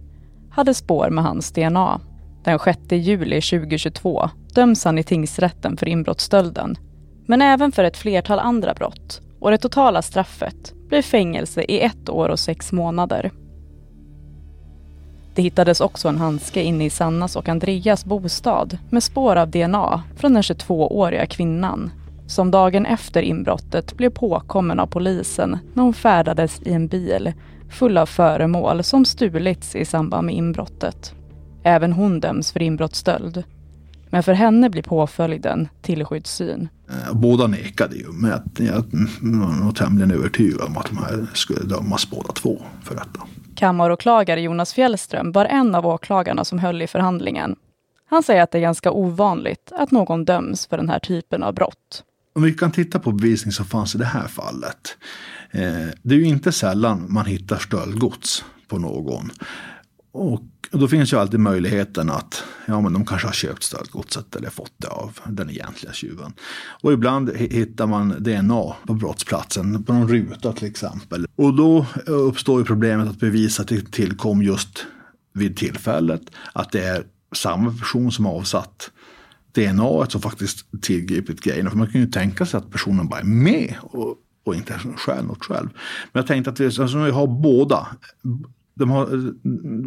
hade 0.51 0.75
spår 0.75 1.11
med 1.11 1.25
hans 1.25 1.53
DNA. 1.53 2.01
Den 2.45 2.59
6 2.59 2.79
juli 2.91 3.41
2022 3.41 4.31
döms 4.55 4.85
han 4.85 4.99
i 4.99 5.03
tingsrätten 5.03 5.77
för 5.77 5.89
inbrottsstölden, 5.89 6.79
men 7.27 7.43
även 7.43 7.73
för 7.73 7.85
ett 7.85 7.97
flertal 7.97 8.39
andra 8.39 8.75
brott 8.75 9.21
och 9.41 9.51
det 9.51 9.59
totala 9.59 10.03
straffet 10.03 10.75
blir 10.89 11.03
fängelse 11.03 11.63
i 11.63 11.81
ett 11.81 12.09
år 12.09 12.29
och 12.29 12.39
sex 12.39 12.73
månader. 12.73 13.31
Det 15.35 15.43
hittades 15.43 15.81
också 15.81 16.09
en 16.09 16.19
handske 16.19 16.63
inne 16.63 16.85
i 16.85 16.91
Sannas 16.91 17.37
och 17.37 17.49
Andreas 17.49 18.05
bostad 18.05 18.79
med 18.91 19.03
spår 19.03 19.37
av 19.37 19.51
DNA 19.51 20.03
från 20.17 20.35
den 20.35 20.43
22-åriga 20.43 21.27
kvinnan 21.27 21.91
som 22.27 22.51
dagen 22.51 22.87
efter 22.87 23.23
inbrottet 23.23 23.97
blev 23.97 24.11
påkommen 24.11 24.81
av 24.81 24.87
polisen 24.87 25.59
när 25.75 25.83
hon 25.83 25.95
färdades 25.95 26.63
i 26.63 26.73
en 26.73 26.87
bil 26.87 27.33
full 27.71 27.99
av 27.99 28.07
föremål 28.07 28.83
som 28.83 29.05
stulits 29.05 29.77
i 29.77 29.85
samband 29.85 30.27
med 30.27 30.35
inbrottet. 30.35 31.15
Även 31.63 31.93
hon 31.93 32.21
döms 32.21 32.53
för 32.53 32.63
inbrottsstöld. 32.63 33.45
Men 34.11 34.23
för 34.23 34.33
henne 34.33 34.71
blir 34.71 34.83
påföljden 34.83 35.69
tillskyddssyn. 35.83 36.69
Eh, 36.91 37.15
båda 37.15 37.47
nekade 37.47 37.97
ju, 37.97 38.13
men 38.13 38.31
jag 38.57 38.85
var 39.21 39.65
nog 39.65 39.77
tämligen 39.77 40.11
övertygad 40.11 40.61
om 40.61 40.77
att 40.77 40.87
de 40.87 40.97
här 40.97 41.27
skulle 41.35 41.65
dömas 41.65 42.11
båda 42.11 42.33
två 42.33 42.63
för 42.83 42.95
detta. 42.95 43.21
Kammaråklagare 43.55 44.41
Jonas 44.41 44.75
Fjällström 44.75 45.33
var 45.33 45.45
en 45.45 45.75
av 45.75 45.87
åklagarna 45.87 46.45
som 46.45 46.59
höll 46.59 46.83
i 46.83 46.87
förhandlingen. 46.87 47.57
Han 48.11 48.23
säger 48.23 48.43
att 48.43 48.51
det 48.51 48.59
är 48.59 48.63
ganska 48.63 48.91
ovanligt 48.91 49.73
att 49.75 49.91
någon 49.91 50.25
döms 50.25 50.67
för 50.67 50.77
den 50.77 50.89
här 50.89 50.99
typen 50.99 51.43
av 51.43 51.55
brott. 51.55 52.05
Om 52.35 52.43
vi 52.43 52.53
kan 52.53 52.73
titta 52.73 52.99
på 52.99 53.13
bevisning 53.13 53.53
som 53.53 53.65
fanns 53.67 53.95
i 53.95 53.99
det 53.99 54.05
här 54.05 54.29
fallet. 54.29 54.97
Eh, 55.51 55.89
det 56.03 56.15
är 56.15 56.19
ju 56.19 56.25
inte 56.25 56.53
sällan 56.53 57.07
man 57.09 57.27
hittar 57.27 57.57
stöldgods 57.57 58.45
på 58.69 58.79
någon. 58.79 59.31
Och 60.13 60.41
då 60.73 60.89
finns 60.89 61.13
ju 61.13 61.17
alltid 61.17 61.41
möjligheten 61.41 62.11
att 62.11 62.45
ja, 62.67 62.81
men 62.81 62.93
de 62.93 63.07
kanske 63.07 63.29
har 63.29 63.33
köpt 63.33 63.63
stöldgodset 63.63 64.37
eller 64.37 64.51
fått 64.51 64.73
det 64.77 64.89
av 64.89 65.19
den 65.27 65.51
egentliga 65.51 65.93
tjuven. 65.93 66.33
Och 66.83 66.93
ibland 66.93 67.37
hittar 67.37 67.87
man 67.87 68.15
DNA 68.19 68.75
på 68.87 68.95
brottsplatsen, 68.95 69.85
på 69.85 69.93
någon 69.93 70.09
ruta 70.09 70.53
till 70.53 70.69
exempel. 70.69 71.27
Och 71.37 71.55
då 71.55 71.79
eh, 71.79 72.13
uppstår 72.13 72.61
ju 72.61 72.65
problemet 72.65 73.09
att 73.09 73.21
bevisa 73.21 73.63
att 73.63 73.69
det 73.69 73.93
tillkom 73.93 74.43
just 74.43 74.87
vid 75.33 75.57
tillfället. 75.57 76.23
Att 76.53 76.73
det 76.73 76.85
är 76.85 77.05
samma 77.35 77.71
person 77.71 78.13
som 78.13 78.27
avsatt 78.27 78.91
DNA 79.55 80.07
som 80.09 80.21
faktiskt 80.21 80.67
tillgripit 80.83 81.41
grejerna. 81.41 81.71
För 81.71 81.79
man 81.79 81.93
kan 81.93 82.01
ju 82.01 82.07
tänka 82.07 82.47
sig 82.47 82.59
att 82.59 82.71
personen 82.71 83.09
bara 83.09 83.21
är 83.21 83.25
med 83.25 83.75
och, 83.83 84.17
och 84.45 84.55
inte 84.55 84.79
stjäl 84.97 85.25
något 85.25 85.45
själv. 85.45 85.69
Men 86.13 86.21
jag 86.21 86.27
tänkte 86.27 86.51
att 86.51 86.61
vi, 86.61 86.65
alltså, 86.65 86.99
vi 86.99 87.11
har 87.11 87.27
båda 87.27 87.89
de 88.75 88.91
har, 88.91 89.33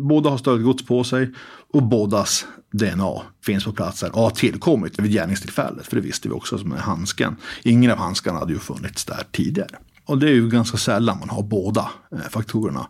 båda 0.07 0.29
har 0.29 0.37
stöldgods 0.37 0.85
på 0.85 1.03
sig 1.03 1.33
och 1.73 1.83
bådas 1.83 2.45
DNA 2.71 3.21
finns 3.45 3.65
på 3.65 3.71
platsen 3.71 4.11
och 4.11 4.21
har 4.21 4.29
tillkommit 4.29 4.99
vid 4.99 5.11
gärningstillfället. 5.11 5.87
För 5.87 5.95
det 5.95 6.01
visste 6.01 6.27
vi 6.27 6.33
också 6.33 6.57
som 6.57 6.71
är 6.71 6.77
handsken. 6.77 7.35
Ingen 7.63 7.91
av 7.91 7.97
handskarna 7.97 8.39
hade 8.39 8.53
ju 8.53 8.59
funnits 8.59 9.05
där 9.05 9.23
tidigare. 9.31 9.75
Och 10.05 10.17
det 10.17 10.29
är 10.29 10.33
ju 10.33 10.49
ganska 10.49 10.77
sällan 10.77 11.19
man 11.19 11.29
har 11.29 11.43
båda 11.43 11.89
eh, 12.11 12.19
faktorerna. 12.29 12.87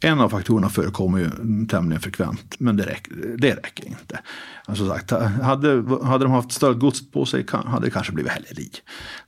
En 0.00 0.20
av 0.20 0.28
faktorerna 0.28 0.68
förekommer 0.68 1.18
ju 1.18 1.30
tämligen 1.66 2.00
frekvent, 2.00 2.54
men 2.58 2.76
det 2.76 2.86
räcker, 2.86 3.36
det 3.38 3.54
räcker 3.54 3.86
inte. 3.86 4.20
Alltså 4.66 4.88
sagt, 4.88 5.10
hade, 5.42 5.84
hade 6.04 6.24
de 6.24 6.32
haft 6.32 6.52
stöldgods 6.52 7.10
på 7.10 7.26
sig 7.26 7.46
hade 7.50 7.86
det 7.86 7.90
kanske 7.90 8.12
blivit 8.12 8.32
häleri. 8.32 8.70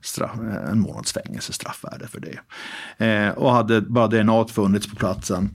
Straff, 0.01 0.39
en 0.71 0.79
månads 0.79 1.13
fängelse 1.13 1.53
straffvärde 1.53 2.07
för 2.07 2.19
det. 2.19 2.39
Eh, 3.05 3.29
och 3.29 3.51
hade 3.51 3.81
bara 3.81 4.07
DNA 4.07 4.47
funnits 4.47 4.87
på 4.87 4.95
platsen 4.95 5.49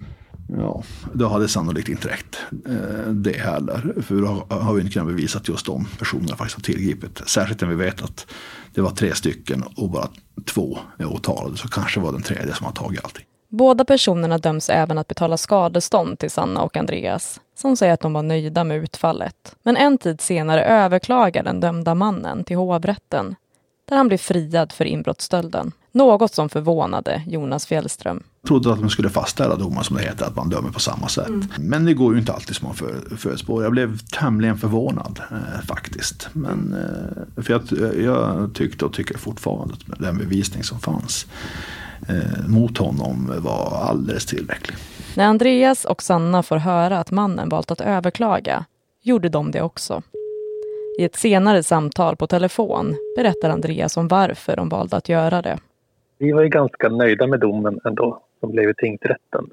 Ja, 0.49 0.83
då 1.13 1.29
hade 1.29 1.49
sannolikt 1.49 1.89
inte 1.89 2.09
räckt 2.09 2.39
eh, 2.67 3.13
det 3.13 3.39
heller. 3.39 3.95
För 4.03 4.15
då 4.15 4.47
har 4.49 4.75
vi 4.75 4.81
inte 4.81 4.93
kunnat 4.93 5.09
bevisa 5.09 5.39
att 5.39 5.49
just 5.49 5.67
de 5.67 5.87
personerna 5.99 6.37
faktiskt 6.37 6.57
har 6.57 6.63
tillgripit. 6.63 7.23
Särskilt 7.27 7.61
när 7.61 7.69
vi 7.69 7.75
vet 7.75 8.03
att 8.03 8.27
det 8.75 8.81
var 8.81 8.91
tre 8.91 9.15
stycken 9.15 9.65
och 9.77 9.91
bara 9.91 10.09
två 10.45 10.79
är 10.99 11.07
åtalade. 11.07 11.57
Så 11.57 11.69
kanske 11.69 12.01
var 12.01 12.13
den 12.13 12.23
tredje 12.23 12.55
som 12.55 12.67
har 12.67 12.73
tagit 12.73 13.05
allting. 13.05 13.25
Båda 13.53 13.85
personerna 13.85 14.39
döms 14.39 14.71
även 14.71 14.99
att 14.99 15.09
betala 15.09 15.37
skadestånd 15.37 16.19
till 16.19 16.31
Sanna 16.31 16.63
och 16.63 16.77
Andreas 16.77 17.41
som 17.55 17.77
säger 17.77 17.95
att 17.95 18.01
de 18.01 18.13
var 18.13 18.23
nöjda 18.23 18.65
med 18.65 18.77
utfallet. 18.77 19.57
Men 19.63 19.77
en 19.77 19.99
tid 19.99 20.21
senare 20.21 20.65
överklagar 20.65 21.43
den 21.43 21.61
dömda 21.61 21.95
mannen 21.95 22.45
till 22.45 22.57
hovrätten 22.57 23.35
där 23.89 23.97
han 23.97 24.09
blev 24.09 24.19
friad 24.19 24.73
för 24.73 24.85
inbrottsstölden. 24.85 25.73
Något 25.93 26.35
som 26.35 26.49
förvånade 26.49 27.23
Jonas 27.27 27.67
Fjällström. 27.67 28.23
Jag 28.43 28.49
trodde 28.49 28.73
att 28.73 28.81
man 28.81 28.91
skulle 28.91 29.11
fastställa 29.11 29.57
domar 29.57 29.83
som 29.83 29.97
det 29.97 30.03
heter, 30.03 30.27
att 30.27 30.37
man 30.37 30.49
dömer 30.49 30.71
på 30.71 30.81
samma 30.81 31.09
sätt. 31.09 31.29
Mm. 31.29 31.49
Men 31.59 31.85
det 31.85 31.95
går 31.95 32.13
ju 32.13 32.21
inte 32.21 32.33
alltid 32.33 32.57
som 32.57 32.67
man 32.67 32.77
för, 32.77 33.17
förutspår. 33.17 33.63
Jag 33.63 33.73
blev 33.73 33.99
tämligen 33.99 34.59
förvånad 34.59 35.21
eh, 35.31 35.67
faktiskt. 35.67 36.29
Men, 36.33 36.75
eh, 37.37 37.43
för 37.43 37.53
jag, 37.53 37.63
jag, 37.99 38.55
tyckte 38.55 38.85
och 38.85 38.93
tycker 38.93 39.19
fortfarande 39.19 39.75
att 39.75 40.01
den 40.01 40.19
bevisning 40.19 40.63
som 40.63 40.81
fanns 40.81 41.27
eh, 42.09 42.49
mot 42.49 42.79
honom 42.79 43.33
var 43.39 43.89
alldeles 43.89 44.27
tillräcklig. 44.27 44.77
När 45.17 45.25
Andreas 45.25 45.85
och 45.85 46.03
Sanna 46.03 46.43
får 46.43 46.57
höra 46.57 46.99
att 46.99 47.11
mannen 47.11 47.49
valt 47.49 47.71
att 47.71 47.81
överklaga 47.81 48.65
gjorde 49.03 49.29
de 49.29 49.51
det 49.51 49.63
också. 49.63 50.03
I 50.99 51.05
ett 51.05 51.17
senare 51.17 51.63
samtal 51.63 52.17
på 52.17 52.27
telefon 52.27 52.97
berättar 53.17 53.51
Andreas 53.51 53.97
om 53.97 54.09
varför 54.09 54.57
de 54.57 54.69
valde 54.69 54.97
att 54.97 55.09
göra 55.09 55.43
det. 55.43 55.59
Vi 56.19 56.33
var 56.33 56.43
ju 56.43 56.49
ganska 56.49 56.89
nöjda 56.89 57.27
med 57.27 57.41
domen 57.41 57.81
ändå 57.85 58.23
som 58.41 58.51
blev 58.51 58.71
i 58.71 58.75
tingsrätten 58.75 59.51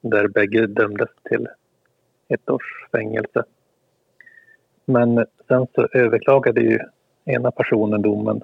där 0.00 0.28
bägge 0.28 0.66
dömdes 0.66 1.08
till 1.28 1.48
ett 2.28 2.50
års 2.50 2.88
fängelse. 2.92 3.44
Men 4.84 5.26
sen 5.48 5.66
så 5.74 5.88
överklagade 5.92 6.60
ju 6.60 6.78
ena 7.24 7.50
personen 7.50 8.02
domen 8.02 8.42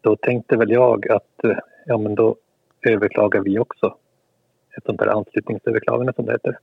då 0.00 0.16
tänkte 0.16 0.56
väl 0.56 0.70
jag 0.70 1.10
att 1.10 1.44
eh, 1.44 1.58
ja, 1.86 1.98
men 1.98 2.14
då 2.14 2.36
överklagar 2.82 3.40
vi 3.40 3.58
också. 3.58 3.96
Ett 4.76 4.84
sånt 4.84 4.98
där 4.98 5.06
anslutningsöverklagande 5.06 6.12
som 6.16 6.26
det 6.26 6.32
heter. 6.32 6.58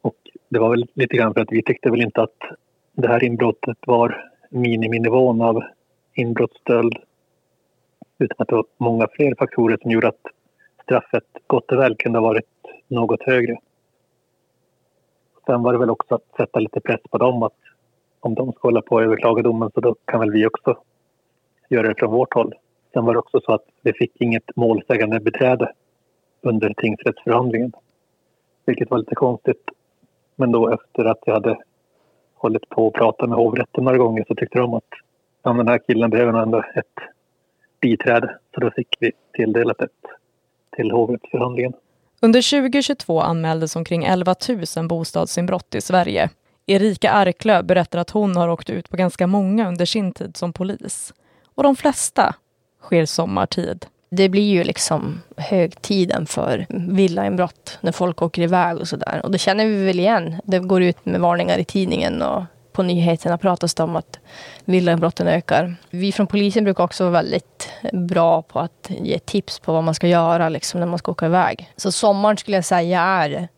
Och 0.00 0.16
det 0.48 0.58
var 0.58 0.70
väl 0.70 0.86
lite 0.94 1.16
grann 1.16 1.34
för 1.34 1.40
att 1.40 1.52
vi 1.52 1.62
tyckte 1.62 1.90
väl 1.90 2.02
inte 2.02 2.22
att 2.22 2.38
det 2.92 3.08
här 3.08 3.24
inbrottet 3.24 3.78
var 3.86 4.30
miniminivån 4.50 5.42
av 5.42 5.62
inbrottsstöld 6.14 6.96
utan 8.18 8.36
att 8.38 8.48
det 8.48 8.54
var 8.54 8.66
många 8.76 9.06
fler 9.12 9.34
faktorer 9.38 9.78
som 9.82 9.90
gjorde 9.90 10.08
att 10.08 10.26
straffet 10.82 11.24
gott 11.46 11.72
och 11.72 11.78
väl 11.78 11.96
kunde 11.96 12.18
ha 12.18 12.28
varit 12.28 12.48
något 12.88 13.22
högre. 13.22 13.56
Sen 15.46 15.62
var 15.62 15.72
det 15.72 15.78
väl 15.78 15.90
också 15.90 16.14
att 16.14 16.36
sätta 16.36 16.58
lite 16.58 16.80
press 16.80 17.00
på 17.10 17.18
dem 17.18 17.42
att 17.42 17.56
om 18.20 18.34
de 18.34 18.52
ska 18.52 18.68
hålla 18.68 18.82
på 18.82 18.94
och 18.94 19.02
överklaga 19.02 19.42
domen 19.42 19.70
så 19.74 19.80
då 19.80 19.96
kan 20.04 20.20
väl 20.20 20.30
vi 20.30 20.46
också 20.46 20.78
göra 21.68 21.88
det 21.88 21.94
från 21.98 22.10
vårt 22.10 22.34
håll. 22.34 22.54
Sen 22.92 23.04
var 23.04 23.12
det 23.12 23.18
också 23.18 23.40
så 23.40 23.52
att 23.52 23.64
vi 23.82 23.92
fick 23.92 24.12
inget 24.20 24.56
målsägande 24.56 25.20
beträde 25.20 25.72
under 26.40 26.74
tingsrättsförhandlingen. 26.76 27.72
Vilket 28.66 28.90
var 28.90 28.98
lite 28.98 29.14
konstigt. 29.14 29.62
Men 30.36 30.52
då 30.52 30.68
efter 30.68 31.04
att 31.04 31.18
jag 31.26 31.34
hade 31.34 31.58
hållit 32.34 32.68
på 32.68 32.86
och 32.86 32.94
pratat 32.94 33.28
med 33.28 33.38
hovrätten 33.38 33.84
några 33.84 33.98
gånger 33.98 34.24
så 34.28 34.34
tyckte 34.34 34.58
de 34.58 34.74
att 34.74 34.84
ja, 35.42 35.52
den 35.52 35.68
här 35.68 35.78
killen 35.78 36.10
behöver 36.10 36.42
ändå 36.42 36.58
ett 36.58 36.98
biträde. 37.80 38.38
Så 38.54 38.60
då 38.60 38.70
fick 38.70 38.96
vi 39.00 39.12
tilldelat 39.32 39.80
ett 39.80 39.90
till 40.76 40.90
hovrättsförhandlingen. 40.90 41.72
Under 42.22 42.60
2022 42.60 43.20
anmäldes 43.20 43.76
omkring 43.76 44.04
11 44.04 44.34
000 44.76 44.88
bostadsinbrott 44.88 45.74
i 45.74 45.80
Sverige. 45.80 46.30
Erika 46.66 47.10
Arklöv 47.10 47.64
berättar 47.64 47.98
att 47.98 48.10
hon 48.10 48.36
har 48.36 48.48
åkt 48.48 48.70
ut 48.70 48.90
på 48.90 48.96
ganska 48.96 49.26
många 49.26 49.68
under 49.68 49.84
sin 49.84 50.12
tid 50.12 50.36
som 50.36 50.52
polis. 50.52 51.14
Och 51.56 51.62
de 51.62 51.76
flesta 51.76 52.34
sker 52.82 53.06
sommartid. 53.06 53.86
Det 54.10 54.28
blir 54.28 54.50
ju 54.50 54.64
liksom 54.64 55.22
högtiden 55.36 56.26
för 56.26 56.66
villainbrott 56.68 57.78
när 57.80 57.92
folk 57.92 58.22
åker 58.22 58.42
iväg 58.42 58.76
och 58.76 58.88
sådär. 58.88 59.20
Och 59.22 59.30
det 59.30 59.38
känner 59.38 59.66
vi 59.66 59.84
väl 59.84 60.00
igen. 60.00 60.40
Det 60.44 60.58
går 60.58 60.82
ut 60.82 61.06
med 61.06 61.20
varningar 61.20 61.58
i 61.58 61.64
tidningen 61.64 62.22
och 62.22 62.42
på 62.72 62.82
nyheterna 62.82 63.38
pratas 63.38 63.74
det 63.74 63.82
om 63.82 63.96
att 63.96 64.18
villainbrotten 64.64 65.28
ökar. 65.28 65.76
Vi 65.90 66.12
från 66.12 66.26
polisen 66.26 66.64
brukar 66.64 66.84
också 66.84 67.04
vara 67.04 67.12
väldigt 67.12 67.70
bra 67.92 68.42
på 68.42 68.60
att 68.60 68.90
ge 68.90 69.18
tips 69.18 69.58
på 69.58 69.72
vad 69.72 69.84
man 69.84 69.94
ska 69.94 70.06
göra 70.06 70.48
liksom, 70.48 70.80
när 70.80 70.86
man 70.86 70.98
ska 70.98 71.12
åka 71.12 71.26
iväg. 71.26 71.72
Så 71.76 71.92
sommaren 71.92 72.36
skulle 72.36 72.56
jag 72.56 72.64
säga 72.64 73.00
är 73.00 73.48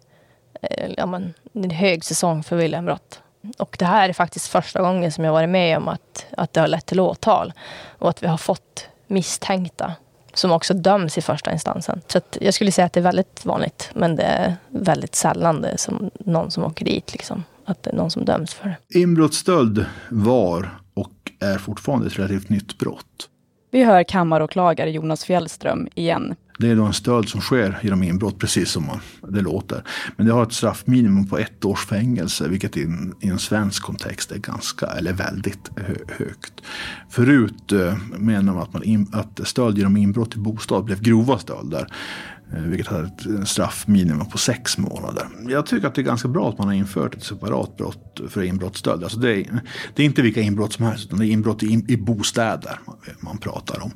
eh, 0.62 0.90
ja, 0.96 1.06
men, 1.06 1.34
en 1.52 1.70
hög 1.70 2.04
säsong 2.04 2.42
för 2.42 2.56
villainbrott. 2.56 3.22
Och 3.58 3.76
det 3.78 3.84
här 3.84 4.08
är 4.08 4.12
faktiskt 4.12 4.46
första 4.46 4.82
gången 4.82 5.12
som 5.12 5.24
jag 5.24 5.32
varit 5.32 5.48
med 5.48 5.76
om 5.76 5.88
att, 5.88 6.26
att 6.36 6.52
det 6.52 6.60
har 6.60 6.68
lett 6.68 6.86
till 6.86 7.00
åtal 7.00 7.52
och 7.98 8.10
att 8.10 8.22
vi 8.22 8.26
har 8.26 8.36
fått 8.36 8.88
misstänkta 9.06 9.92
som 10.34 10.52
också 10.52 10.74
döms 10.74 11.18
i 11.18 11.22
första 11.22 11.52
instansen. 11.52 12.00
Så 12.06 12.20
jag 12.40 12.54
skulle 12.54 12.72
säga 12.72 12.86
att 12.86 12.92
det 12.92 13.00
är 13.00 13.04
väldigt 13.04 13.44
vanligt, 13.44 13.90
men 13.94 14.16
det 14.16 14.22
är 14.22 14.56
väldigt 14.68 15.14
sällan 15.14 15.62
det 15.62 15.68
är 15.68 15.76
som 15.76 16.10
någon 16.18 16.50
som 16.50 16.64
åker 16.64 16.84
dit. 16.84 17.12
Liksom 17.12 17.44
att 17.64 17.82
det 17.82 17.90
är 17.90 17.94
någon 17.94 18.10
som 18.10 18.24
döms 18.24 18.54
för 18.54 18.68
det. 18.68 18.98
Inbrottsstöld 18.98 19.86
var 20.08 20.80
och 20.94 21.12
är 21.40 21.58
fortfarande 21.58 22.06
ett 22.06 22.18
relativt 22.18 22.48
nytt 22.48 22.78
brott. 22.78 23.28
Vi 23.70 23.84
hör 23.84 24.02
kammaråklagare 24.02 24.90
Jonas 24.90 25.24
Fjällström 25.24 25.88
igen. 25.94 26.34
Det 26.58 26.70
är 26.70 26.76
då 26.76 26.84
en 26.84 26.92
stöld 26.92 27.28
som 27.28 27.40
sker 27.40 27.78
genom 27.82 28.02
inbrott, 28.02 28.38
precis 28.38 28.70
som 28.70 28.86
man, 28.86 29.00
det 29.28 29.40
låter. 29.40 29.82
Men 30.16 30.26
det 30.26 30.32
har 30.32 30.42
ett 30.42 30.52
straffminimum 30.52 31.28
på 31.28 31.38
ett 31.38 31.64
års 31.64 31.86
fängelse, 31.86 32.48
vilket 32.48 32.76
i 32.76 32.82
en, 32.82 33.14
i 33.20 33.28
en 33.28 33.38
svensk 33.38 33.82
kontext 33.82 34.32
är 34.32 34.38
ganska, 34.38 34.86
eller 34.86 35.12
väldigt 35.12 35.70
hö, 35.76 35.94
högt. 36.18 36.52
Förut 37.10 37.72
eh, 37.72 37.96
menar 38.18 38.52
man 38.52 38.62
att, 38.62 38.72
man 38.72 38.82
in, 38.82 39.06
att 39.12 39.48
stöld 39.48 39.78
genom 39.78 39.96
inbrott 39.96 40.36
i 40.36 40.38
bostad 40.38 40.84
blev 40.84 41.02
grova 41.02 41.38
stölder. 41.38 41.88
Eh, 42.52 42.62
vilket 42.62 42.86
hade 42.86 43.06
ett 43.06 43.48
straffminimum 43.48 44.26
på 44.26 44.38
sex 44.38 44.78
månader. 44.78 45.26
Jag 45.48 45.66
tycker 45.66 45.86
att 45.86 45.94
det 45.94 46.00
är 46.00 46.04
ganska 46.04 46.28
bra 46.28 46.48
att 46.48 46.58
man 46.58 46.66
har 46.66 46.74
infört 46.74 47.14
ett 47.14 47.24
separat 47.24 47.76
brott 47.76 48.20
för 48.28 48.42
inbrottsstöld. 48.42 49.02
Alltså 49.02 49.18
det, 49.18 49.30
är, 49.30 49.60
det 49.94 50.02
är 50.02 50.06
inte 50.06 50.22
vilka 50.22 50.40
inbrott 50.40 50.72
som 50.72 50.84
helst, 50.84 51.06
utan 51.06 51.18
det 51.18 51.26
är 51.26 51.30
inbrott 51.30 51.62
i, 51.62 51.84
i 51.88 51.96
bostäder 51.96 52.80
man 53.20 53.38
pratar 53.38 53.82
om. 53.82 53.92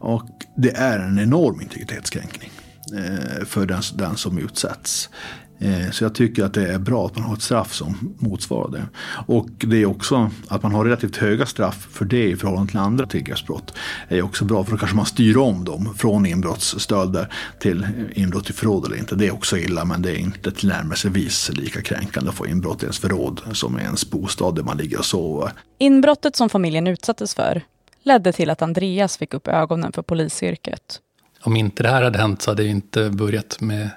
Och 0.00 0.28
det 0.56 0.76
är 0.76 0.98
en 0.98 1.18
enorm 1.18 1.60
integritetskränkning 1.60 2.50
eh, 2.96 3.44
för 3.44 3.66
den, 3.66 3.82
den 3.94 4.16
som 4.16 4.38
utsätts. 4.38 5.10
Eh, 5.58 5.90
så 5.90 6.04
jag 6.04 6.14
tycker 6.14 6.44
att 6.44 6.54
det 6.54 6.72
är 6.72 6.78
bra 6.78 7.06
att 7.06 7.16
man 7.16 7.24
har 7.24 7.34
ett 7.34 7.42
straff 7.42 7.74
som 7.74 8.14
motsvarar 8.18 8.70
det. 8.70 8.86
Och 9.26 9.48
det 9.58 9.82
är 9.82 9.86
också 9.86 10.30
att 10.48 10.62
man 10.62 10.72
har 10.72 10.84
relativt 10.84 11.16
höga 11.16 11.46
straff 11.46 11.88
för 11.90 12.04
det 12.04 12.24
i 12.24 12.36
förhållande 12.36 12.70
till 12.70 12.80
andra 12.80 13.06
tillgreppsbrott. 13.06 13.74
är 14.08 14.22
också 14.22 14.44
bra 14.44 14.64
för 14.64 14.70
då 14.72 14.78
kanske 14.78 14.96
man 14.96 15.06
styr 15.06 15.36
om 15.36 15.64
dem 15.64 15.94
från 15.96 16.26
inbrottsstölder 16.26 17.32
till 17.58 17.86
inbrott 18.14 18.50
i 18.50 18.52
förråd 18.52 18.86
eller 18.86 18.96
inte. 18.96 19.14
Det 19.14 19.26
är 19.26 19.34
också 19.34 19.58
illa 19.58 19.84
men 19.84 20.02
det 20.02 20.10
är 20.10 20.18
inte 20.18 20.52
tillnärmelsevis 20.52 21.50
lika 21.52 21.82
kränkande 21.82 22.30
att 22.30 22.36
få 22.36 22.46
inbrott 22.46 22.82
i 22.82 22.84
ens 22.84 22.98
förråd 22.98 23.40
som 23.52 23.78
i 23.78 23.82
ens 23.82 24.10
bostad 24.10 24.54
där 24.54 24.62
man 24.62 24.76
ligger 24.76 24.98
och 24.98 25.04
sover. 25.04 25.52
Inbrottet 25.78 26.36
som 26.36 26.48
familjen 26.48 26.86
utsattes 26.86 27.34
för 27.34 27.62
ledde 28.02 28.32
till 28.32 28.50
att 28.50 28.62
Andreas 28.62 29.16
fick 29.16 29.34
upp 29.34 29.48
ögonen 29.48 29.92
för 29.92 30.02
polisyrket. 30.02 31.00
Om 31.40 31.56
inte 31.56 31.82
det 31.82 31.88
här 31.88 32.02
hade 32.02 32.18
hänt 32.18 32.42
så 32.42 32.50
hade 32.50 32.62
jag 32.62 32.70
inte 32.70 33.10
börjat 33.10 33.60
med 33.60 33.90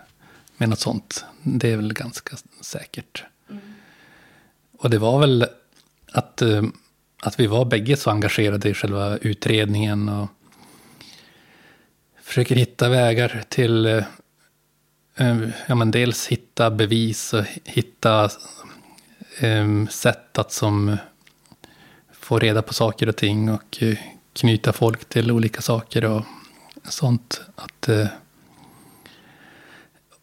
med 0.59 0.69
något 0.69 0.79
sånt. 0.79 1.25
Det 1.43 1.71
är 1.71 1.75
väl 1.75 1.93
ganska 1.93 2.37
säkert. 2.61 3.23
Mm. 3.49 3.61
Och 4.77 4.89
det 4.89 4.97
var 4.97 5.19
väl 5.19 5.45
att, 6.11 6.41
eh, 6.41 6.63
att 7.21 7.39
vi 7.39 7.47
var 7.47 7.65
bägge 7.65 7.97
så 7.97 8.09
engagerade 8.09 8.69
i 8.69 8.73
själva 8.73 9.17
utredningen 9.17 10.09
och 10.09 10.29
försöker 12.21 12.55
hitta 12.55 12.89
vägar 12.89 13.43
till 13.49 13.85
eh, 13.85 14.03
eh, 15.15 15.49
ja, 15.67 15.75
men 15.75 15.91
dels 15.91 16.27
hitta 16.27 16.71
bevis 16.71 17.33
och 17.33 17.45
hitta 17.63 18.29
sätt 19.89 20.37
att 20.37 20.51
som 20.51 20.97
få 22.11 22.39
reda 22.39 22.61
på 22.61 22.73
saker 22.73 23.09
och 23.09 23.15
ting 23.15 23.49
och 23.49 23.83
knyta 24.33 24.73
folk 24.73 25.05
till 25.09 25.31
olika 25.31 25.61
saker 25.61 26.05
och 26.05 26.25
sånt. 26.83 27.41
Att 27.55 27.89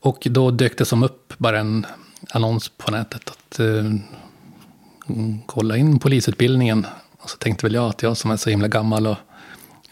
och 0.06 0.26
då 0.30 0.50
dök 0.50 0.78
det 0.78 0.84
som 0.84 1.02
upp 1.02 1.34
bara 1.38 1.58
en 1.58 1.86
annons 2.30 2.68
på 2.68 2.90
nätet 2.90 3.30
att 3.30 3.60
eh, 3.60 3.92
kolla 5.46 5.76
in 5.76 5.98
polisutbildningen. 5.98 6.86
Och 7.18 7.30
så 7.30 7.36
tänkte 7.36 7.66
väl 7.66 7.74
jag 7.74 7.88
att 7.88 8.02
jag 8.02 8.16
som 8.16 8.30
är 8.30 8.36
så 8.36 8.50
himla 8.50 8.68
gammal 8.68 9.06
och 9.06 9.16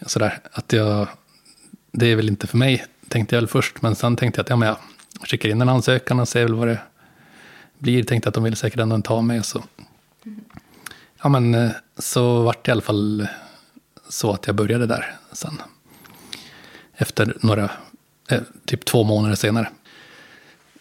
sådär, 0.05 0.39
att 0.51 0.73
jag, 0.73 1.07
det 1.91 2.05
är 2.05 2.15
väl 2.15 2.29
inte 2.29 2.47
för 2.47 2.57
mig, 2.57 2.85
tänkte 3.09 3.35
jag 3.35 3.41
väl 3.41 3.47
först. 3.47 3.81
Men 3.81 3.95
sen 3.95 4.15
tänkte 4.15 4.39
jag 4.39 4.43
att 4.43 4.49
ja, 4.49 4.55
men 4.55 4.67
jag 4.67 4.77
skickar 5.27 5.49
in 5.49 5.61
en 5.61 5.69
ansökan 5.69 6.19
och 6.19 6.27
ser 6.27 6.43
väl 6.43 6.53
vad 6.53 6.67
det 6.67 6.79
blir. 7.77 8.03
Tänkte 8.03 8.29
att 8.29 8.35
de 8.35 8.43
vill 8.43 8.55
säkert 8.55 8.79
ändå 8.79 9.01
ta 9.01 9.21
mig. 9.21 9.43
Så, 9.43 9.63
ja, 11.23 11.29
men, 11.29 11.55
eh, 11.55 11.71
så 11.97 12.41
vart 12.41 12.65
det 12.65 12.69
i 12.69 12.71
alla 12.71 12.81
fall 12.81 13.27
så 14.09 14.31
att 14.31 14.47
jag 14.47 14.55
började 14.55 14.85
där 14.85 15.15
sen. 15.31 15.61
Efter 16.97 17.37
några, 17.41 17.71
eh, 18.29 18.41
typ 18.65 18.85
två 18.85 19.03
månader 19.03 19.35
senare. 19.35 19.69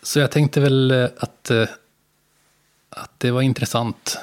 Så 0.05 0.19
jag 0.19 0.31
tänkte 0.31 0.61
väl 0.61 0.91
eh, 0.91 1.09
att, 1.17 1.51
eh, 1.51 1.69
att 2.89 3.21
det 3.21 3.31
var 3.31 3.43
intressant 3.43 4.19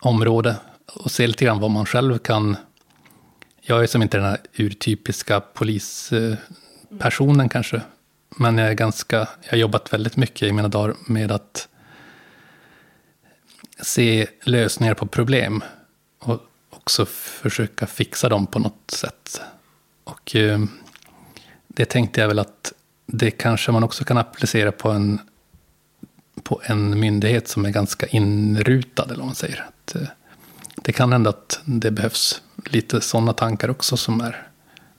område 0.00 0.56
och 0.86 1.10
se 1.10 1.26
lite 1.26 1.44
grann 1.44 1.60
vad 1.60 1.70
man 1.70 1.86
själv 1.86 2.18
kan... 2.18 2.56
Jag 3.60 3.82
är 3.82 3.86
som 3.86 4.02
inte 4.02 4.16
den 4.16 4.26
här 4.26 4.38
urtypiska 4.56 5.40
polispersonen 5.40 7.48
kanske. 7.48 7.82
Men 8.28 8.58
jag 8.58 8.68
är 8.68 8.74
ganska, 8.74 9.16
jag 9.16 9.50
har 9.50 9.58
jobbat 9.58 9.92
väldigt 9.92 10.16
mycket 10.16 10.48
i 10.48 10.52
mina 10.52 10.68
dagar 10.68 10.96
med 11.06 11.32
att 11.32 11.68
se 13.80 14.26
lösningar 14.42 14.94
på 14.94 15.06
problem. 15.06 15.64
Och 16.18 16.40
också 16.70 17.06
försöka 17.06 17.86
fixa 17.86 18.28
dem 18.28 18.46
på 18.46 18.58
något 18.58 18.90
sätt. 18.90 19.40
Och 20.04 20.36
eh, 20.36 20.60
det 21.68 21.84
tänkte 21.84 22.20
jag 22.20 22.28
väl 22.28 22.38
att 22.38 22.72
det 23.12 23.30
kanske 23.30 23.72
man 23.72 23.84
också 23.84 24.04
kan 24.04 24.18
applicera 24.18 24.72
på 24.72 24.90
en, 24.90 25.20
på 26.42 26.60
en 26.64 27.00
myndighet 27.00 27.48
som 27.48 27.64
är 27.64 27.70
ganska 27.70 28.06
inrutad, 28.06 29.04
eller 29.04 29.16
vad 29.16 29.26
man 29.26 29.34
säger. 29.34 29.66
Att, 29.68 29.94
eh, 29.94 30.08
det 30.76 30.92
kan 30.92 31.12
hända 31.12 31.30
att 31.30 31.60
det 31.64 31.90
behövs 31.90 32.42
lite 32.70 33.00
sådana 33.00 33.32
tankar 33.32 33.70
också 33.70 33.96
som 33.96 34.20
är 34.20 34.46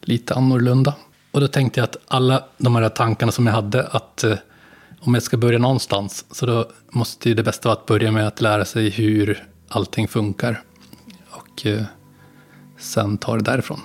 lite 0.02 0.34
annorlunda. 0.34 0.96
Och 1.32 1.42
då 1.42 1.48
tänkte 1.48 1.80
jag 1.80 1.84
att 1.84 1.98
alla 2.08 2.44
de 2.58 2.76
här 2.76 2.90
tankarna 2.90 3.32
som 3.32 3.48
jag 3.48 3.54
hade, 3.54 3.88
att 3.88 4.24
eh, 4.24 4.38
om 5.00 5.14
jag 5.14 5.24
ska 5.24 5.38
börja 5.38 5.60
någonstans, 5.60 6.26
så 6.32 6.46
då 6.46 6.72
måste 6.90 7.30
ju 7.30 7.36
det 7.36 7.44
bästa 7.44 7.70
vara 7.70 7.80
att 7.80 7.86
börja 7.86 8.12
med 8.12 8.28
att 8.28 8.42
lära 8.42 8.66
sig 8.66 8.90
hur 8.90 9.48
allting 9.70 10.08
funkar. 10.08 10.62
Och 11.30 11.66
eh, 11.66 11.84
sen 12.78 13.18
ta 13.18 13.36
det 13.36 13.44
därifrån. 13.44 13.80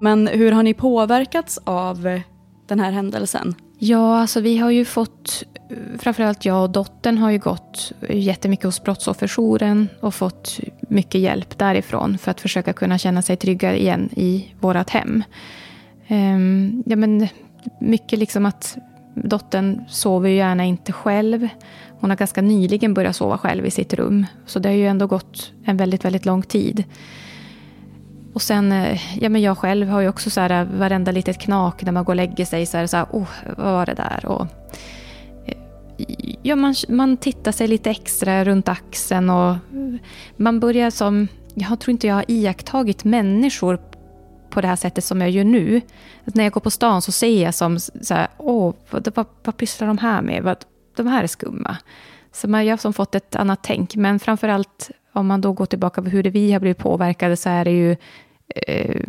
Men 0.00 0.26
hur 0.26 0.52
har 0.52 0.62
ni 0.62 0.74
påverkats 0.74 1.58
av 1.64 2.06
eh, 2.06 2.20
den 2.70 2.80
här 2.80 2.92
händelsen? 2.92 3.54
Ja, 3.78 4.20
alltså 4.20 4.40
vi 4.40 4.58
har 4.58 4.70
ju 4.70 4.84
fått, 4.84 5.42
framförallt 5.98 6.44
jag 6.44 6.62
och 6.62 6.70
dottern 6.70 7.18
har 7.18 7.30
ju 7.30 7.38
gått 7.38 7.92
jättemycket 8.08 8.64
hos 8.64 8.82
Brottsofferjouren 8.82 9.88
och 10.00 10.14
fått 10.14 10.60
mycket 10.80 11.20
hjälp 11.20 11.58
därifrån 11.58 12.18
för 12.18 12.30
att 12.30 12.40
försöka 12.40 12.72
kunna 12.72 12.98
känna 12.98 13.22
sig 13.22 13.36
trygga 13.36 13.76
igen 13.76 14.08
i 14.16 14.54
vårt 14.60 14.90
hem. 14.90 15.22
Um, 16.08 16.82
ja, 16.86 16.96
men 16.96 17.28
mycket 17.80 18.18
liksom 18.18 18.46
att 18.46 18.78
dottern 19.14 19.84
sover 19.88 20.28
ju 20.28 20.36
gärna 20.36 20.64
inte 20.64 20.92
själv. 20.92 21.48
Hon 22.00 22.10
har 22.10 22.16
ganska 22.16 22.42
nyligen 22.42 22.94
börjat 22.94 23.16
sova 23.16 23.38
själv 23.38 23.66
i 23.66 23.70
sitt 23.70 23.94
rum. 23.94 24.26
Så 24.46 24.58
det 24.58 24.68
har 24.68 24.76
ju 24.76 24.86
ändå 24.86 25.06
gått 25.06 25.52
en 25.64 25.76
väldigt, 25.76 26.04
väldigt 26.04 26.26
lång 26.26 26.42
tid. 26.42 26.84
Och 28.32 28.42
sen, 28.42 28.72
eh, 28.72 29.22
ja 29.22 29.28
men 29.28 29.42
jag 29.42 29.58
själv 29.58 29.88
har 29.88 30.00
ju 30.00 30.08
också 30.08 30.30
så 30.30 30.40
här 30.40 30.60
eh, 30.60 30.78
varenda 30.78 31.12
litet 31.12 31.38
knak 31.38 31.82
när 31.82 31.92
man 31.92 32.04
går 32.04 32.12
och 32.12 32.16
lägger 32.16 32.44
sig 32.44 32.66
så 32.66 32.76
här, 32.76 32.86
så 32.86 32.96
här 32.96 33.06
oh, 33.12 33.28
vad 33.56 33.72
var 33.72 33.86
det 33.86 33.94
där? 33.94 34.26
Och, 34.26 34.46
eh, 35.46 35.56
ja, 36.42 36.56
man, 36.56 36.74
man 36.88 37.16
tittar 37.16 37.52
sig 37.52 37.68
lite 37.68 37.90
extra 37.90 38.44
runt 38.44 38.68
axeln 38.68 39.30
och 39.30 39.56
man 40.36 40.60
börjar 40.60 40.90
som, 40.90 41.28
jag 41.54 41.80
tror 41.80 41.92
inte 41.92 42.06
jag 42.06 42.14
har 42.14 42.24
iakttagit 42.28 43.04
människor 43.04 43.80
på 44.50 44.60
det 44.60 44.68
här 44.68 44.76
sättet 44.76 45.04
som 45.04 45.20
jag 45.20 45.30
gör 45.30 45.44
nu. 45.44 45.80
Att 46.24 46.34
när 46.34 46.44
jag 46.44 46.52
går 46.52 46.60
på 46.60 46.70
stan 46.70 47.02
så 47.02 47.12
ser 47.12 47.42
jag 47.42 47.54
som 47.54 47.78
så 47.78 48.14
här, 48.14 48.28
åh, 48.38 48.74
vad, 48.90 49.08
vad, 49.14 49.26
vad 49.44 49.56
pysslar 49.56 49.88
de 49.88 49.98
här 49.98 50.22
med? 50.22 50.42
Vad, 50.42 50.56
de 50.96 51.06
här 51.06 51.22
är 51.22 51.26
skumma. 51.26 51.76
Så 52.32 52.48
man, 52.48 52.66
jag 52.66 52.72
har 52.72 52.78
som 52.78 52.92
fått 52.92 53.14
ett 53.14 53.36
annat 53.36 53.58
tänk. 53.62 53.96
Men 53.96 54.18
framförallt 54.18 54.90
om 55.12 55.26
man 55.26 55.40
då 55.40 55.52
går 55.52 55.66
tillbaka 55.66 56.02
på 56.02 56.08
hur 56.08 56.22
det 56.22 56.30
vi 56.30 56.52
har 56.52 56.60
blivit 56.60 56.78
påverkade 56.78 57.36
så 57.36 57.48
är 57.48 57.64
det 57.64 57.70
ju 57.70 57.96
eh, 58.48 59.02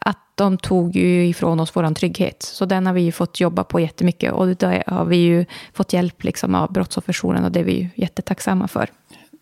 att 0.00 0.18
de 0.34 0.58
tog 0.58 0.96
ju 0.96 1.26
ifrån 1.26 1.60
oss 1.60 1.76
vår 1.76 1.94
trygghet. 1.94 2.42
Så 2.42 2.64
den 2.64 2.86
har 2.86 2.94
vi 2.94 3.00
ju 3.00 3.12
fått 3.12 3.40
jobba 3.40 3.64
på 3.64 3.80
jättemycket 3.80 4.32
och 4.32 4.56
då 4.56 4.66
har 4.86 5.04
vi 5.04 5.16
ju 5.16 5.44
fått 5.72 5.92
hjälp 5.92 6.24
liksom 6.24 6.54
av 6.54 6.72
Brottsofferjouren 6.72 7.44
och 7.44 7.52
det 7.52 7.60
är 7.60 7.64
vi 7.64 7.72
ju 7.72 7.88
jättetacksamma 7.94 8.68
för. 8.68 8.90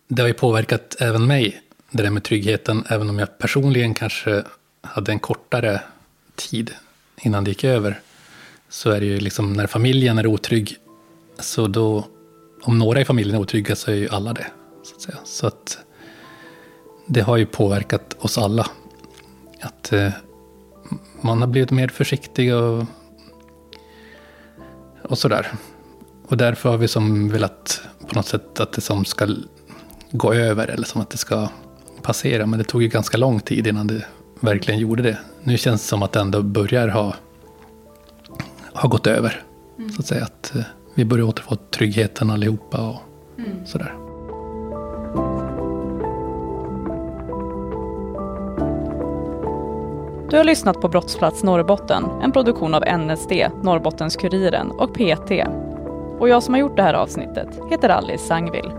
Det 0.07 0.21
har 0.21 0.27
ju 0.27 0.33
påverkat 0.33 0.95
även 0.99 1.27
mig, 1.27 1.61
det 1.91 2.03
där 2.03 2.09
med 2.09 2.23
tryggheten, 2.23 2.83
även 2.89 3.09
om 3.09 3.19
jag 3.19 3.37
personligen 3.37 3.93
kanske 3.93 4.43
hade 4.81 5.11
en 5.11 5.19
kortare 5.19 5.81
tid 6.35 6.71
innan 7.21 7.43
det 7.43 7.51
gick 7.51 7.63
över. 7.63 7.99
Så 8.69 8.91
är 8.91 8.99
det 8.99 9.05
ju 9.05 9.19
liksom 9.19 9.53
när 9.53 9.67
familjen 9.67 10.17
är 10.17 10.27
otrygg, 10.27 10.77
så 11.39 11.67
då, 11.67 12.07
om 12.63 12.79
några 12.79 13.01
i 13.01 13.05
familjen 13.05 13.35
är 13.35 13.41
otrygga 13.41 13.75
så 13.75 13.91
är 13.91 13.95
ju 13.95 14.09
alla 14.09 14.33
det. 14.33 14.47
Så 14.83 14.95
att, 14.95 15.01
säga. 15.01 15.17
Så 15.23 15.47
att 15.47 15.77
det 17.05 17.21
har 17.21 17.37
ju 17.37 17.45
påverkat 17.45 18.15
oss 18.19 18.37
alla. 18.37 18.67
Att 19.61 19.93
eh, 19.93 20.09
man 21.21 21.41
har 21.41 21.47
blivit 21.47 21.71
mer 21.71 21.87
försiktig 21.87 22.55
och, 22.55 22.85
och 25.01 25.17
sådär. 25.17 25.47
Och 26.27 26.37
därför 26.37 26.69
har 26.69 26.77
vi 26.77 26.87
som 26.87 27.29
velat 27.29 27.81
på 28.07 28.15
något 28.15 28.27
sätt 28.27 28.59
att 28.59 28.73
det 28.73 28.81
som 28.81 29.05
ska 29.05 29.27
gå 30.11 30.33
över 30.33 30.67
eller 30.67 30.85
som 30.85 31.01
att 31.01 31.09
det 31.09 31.17
ska 31.17 31.49
passera. 32.01 32.45
Men 32.45 32.59
det 32.59 32.65
tog 32.65 32.83
ju 32.83 32.87
ganska 32.87 33.17
lång 33.17 33.39
tid 33.39 33.67
innan 33.67 33.87
det 33.87 34.05
verkligen 34.39 34.79
gjorde 34.79 35.03
det. 35.03 35.17
Nu 35.43 35.57
känns 35.57 35.81
det 35.81 35.87
som 35.87 36.03
att 36.03 36.11
det 36.11 36.19
ändå 36.19 36.41
börjar 36.41 36.87
ha, 36.87 37.15
ha 38.73 38.89
gått 38.89 39.07
över. 39.07 39.43
Mm. 39.77 39.91
Så 39.91 39.99
att 39.99 40.07
säga 40.07 40.23
att 40.23 40.55
eh, 40.55 40.63
vi 40.95 41.05
börjar 41.05 41.25
återfå 41.25 41.55
tryggheten 41.55 42.29
allihopa 42.29 42.89
och 42.89 43.01
mm. 43.37 43.65
sådär. 43.65 44.02
Du 50.33 50.37
har 50.37 50.43
lyssnat 50.43 50.81
på 50.81 50.87
Brottsplats 50.87 51.43
Norrbotten, 51.43 52.03
en 52.21 52.31
produktion 52.31 52.73
av 52.73 52.83
NSD, 52.99 53.31
Norrbottens-Kuriren 53.61 54.71
och 54.71 54.93
PT. 54.93 55.31
Och 56.19 56.29
jag 56.29 56.43
som 56.43 56.53
har 56.53 56.61
gjort 56.61 56.75
det 56.75 56.83
här 56.83 56.93
avsnittet 56.93 57.47
heter 57.69 57.89
Alice 57.89 58.27
Sangvill. 58.27 58.71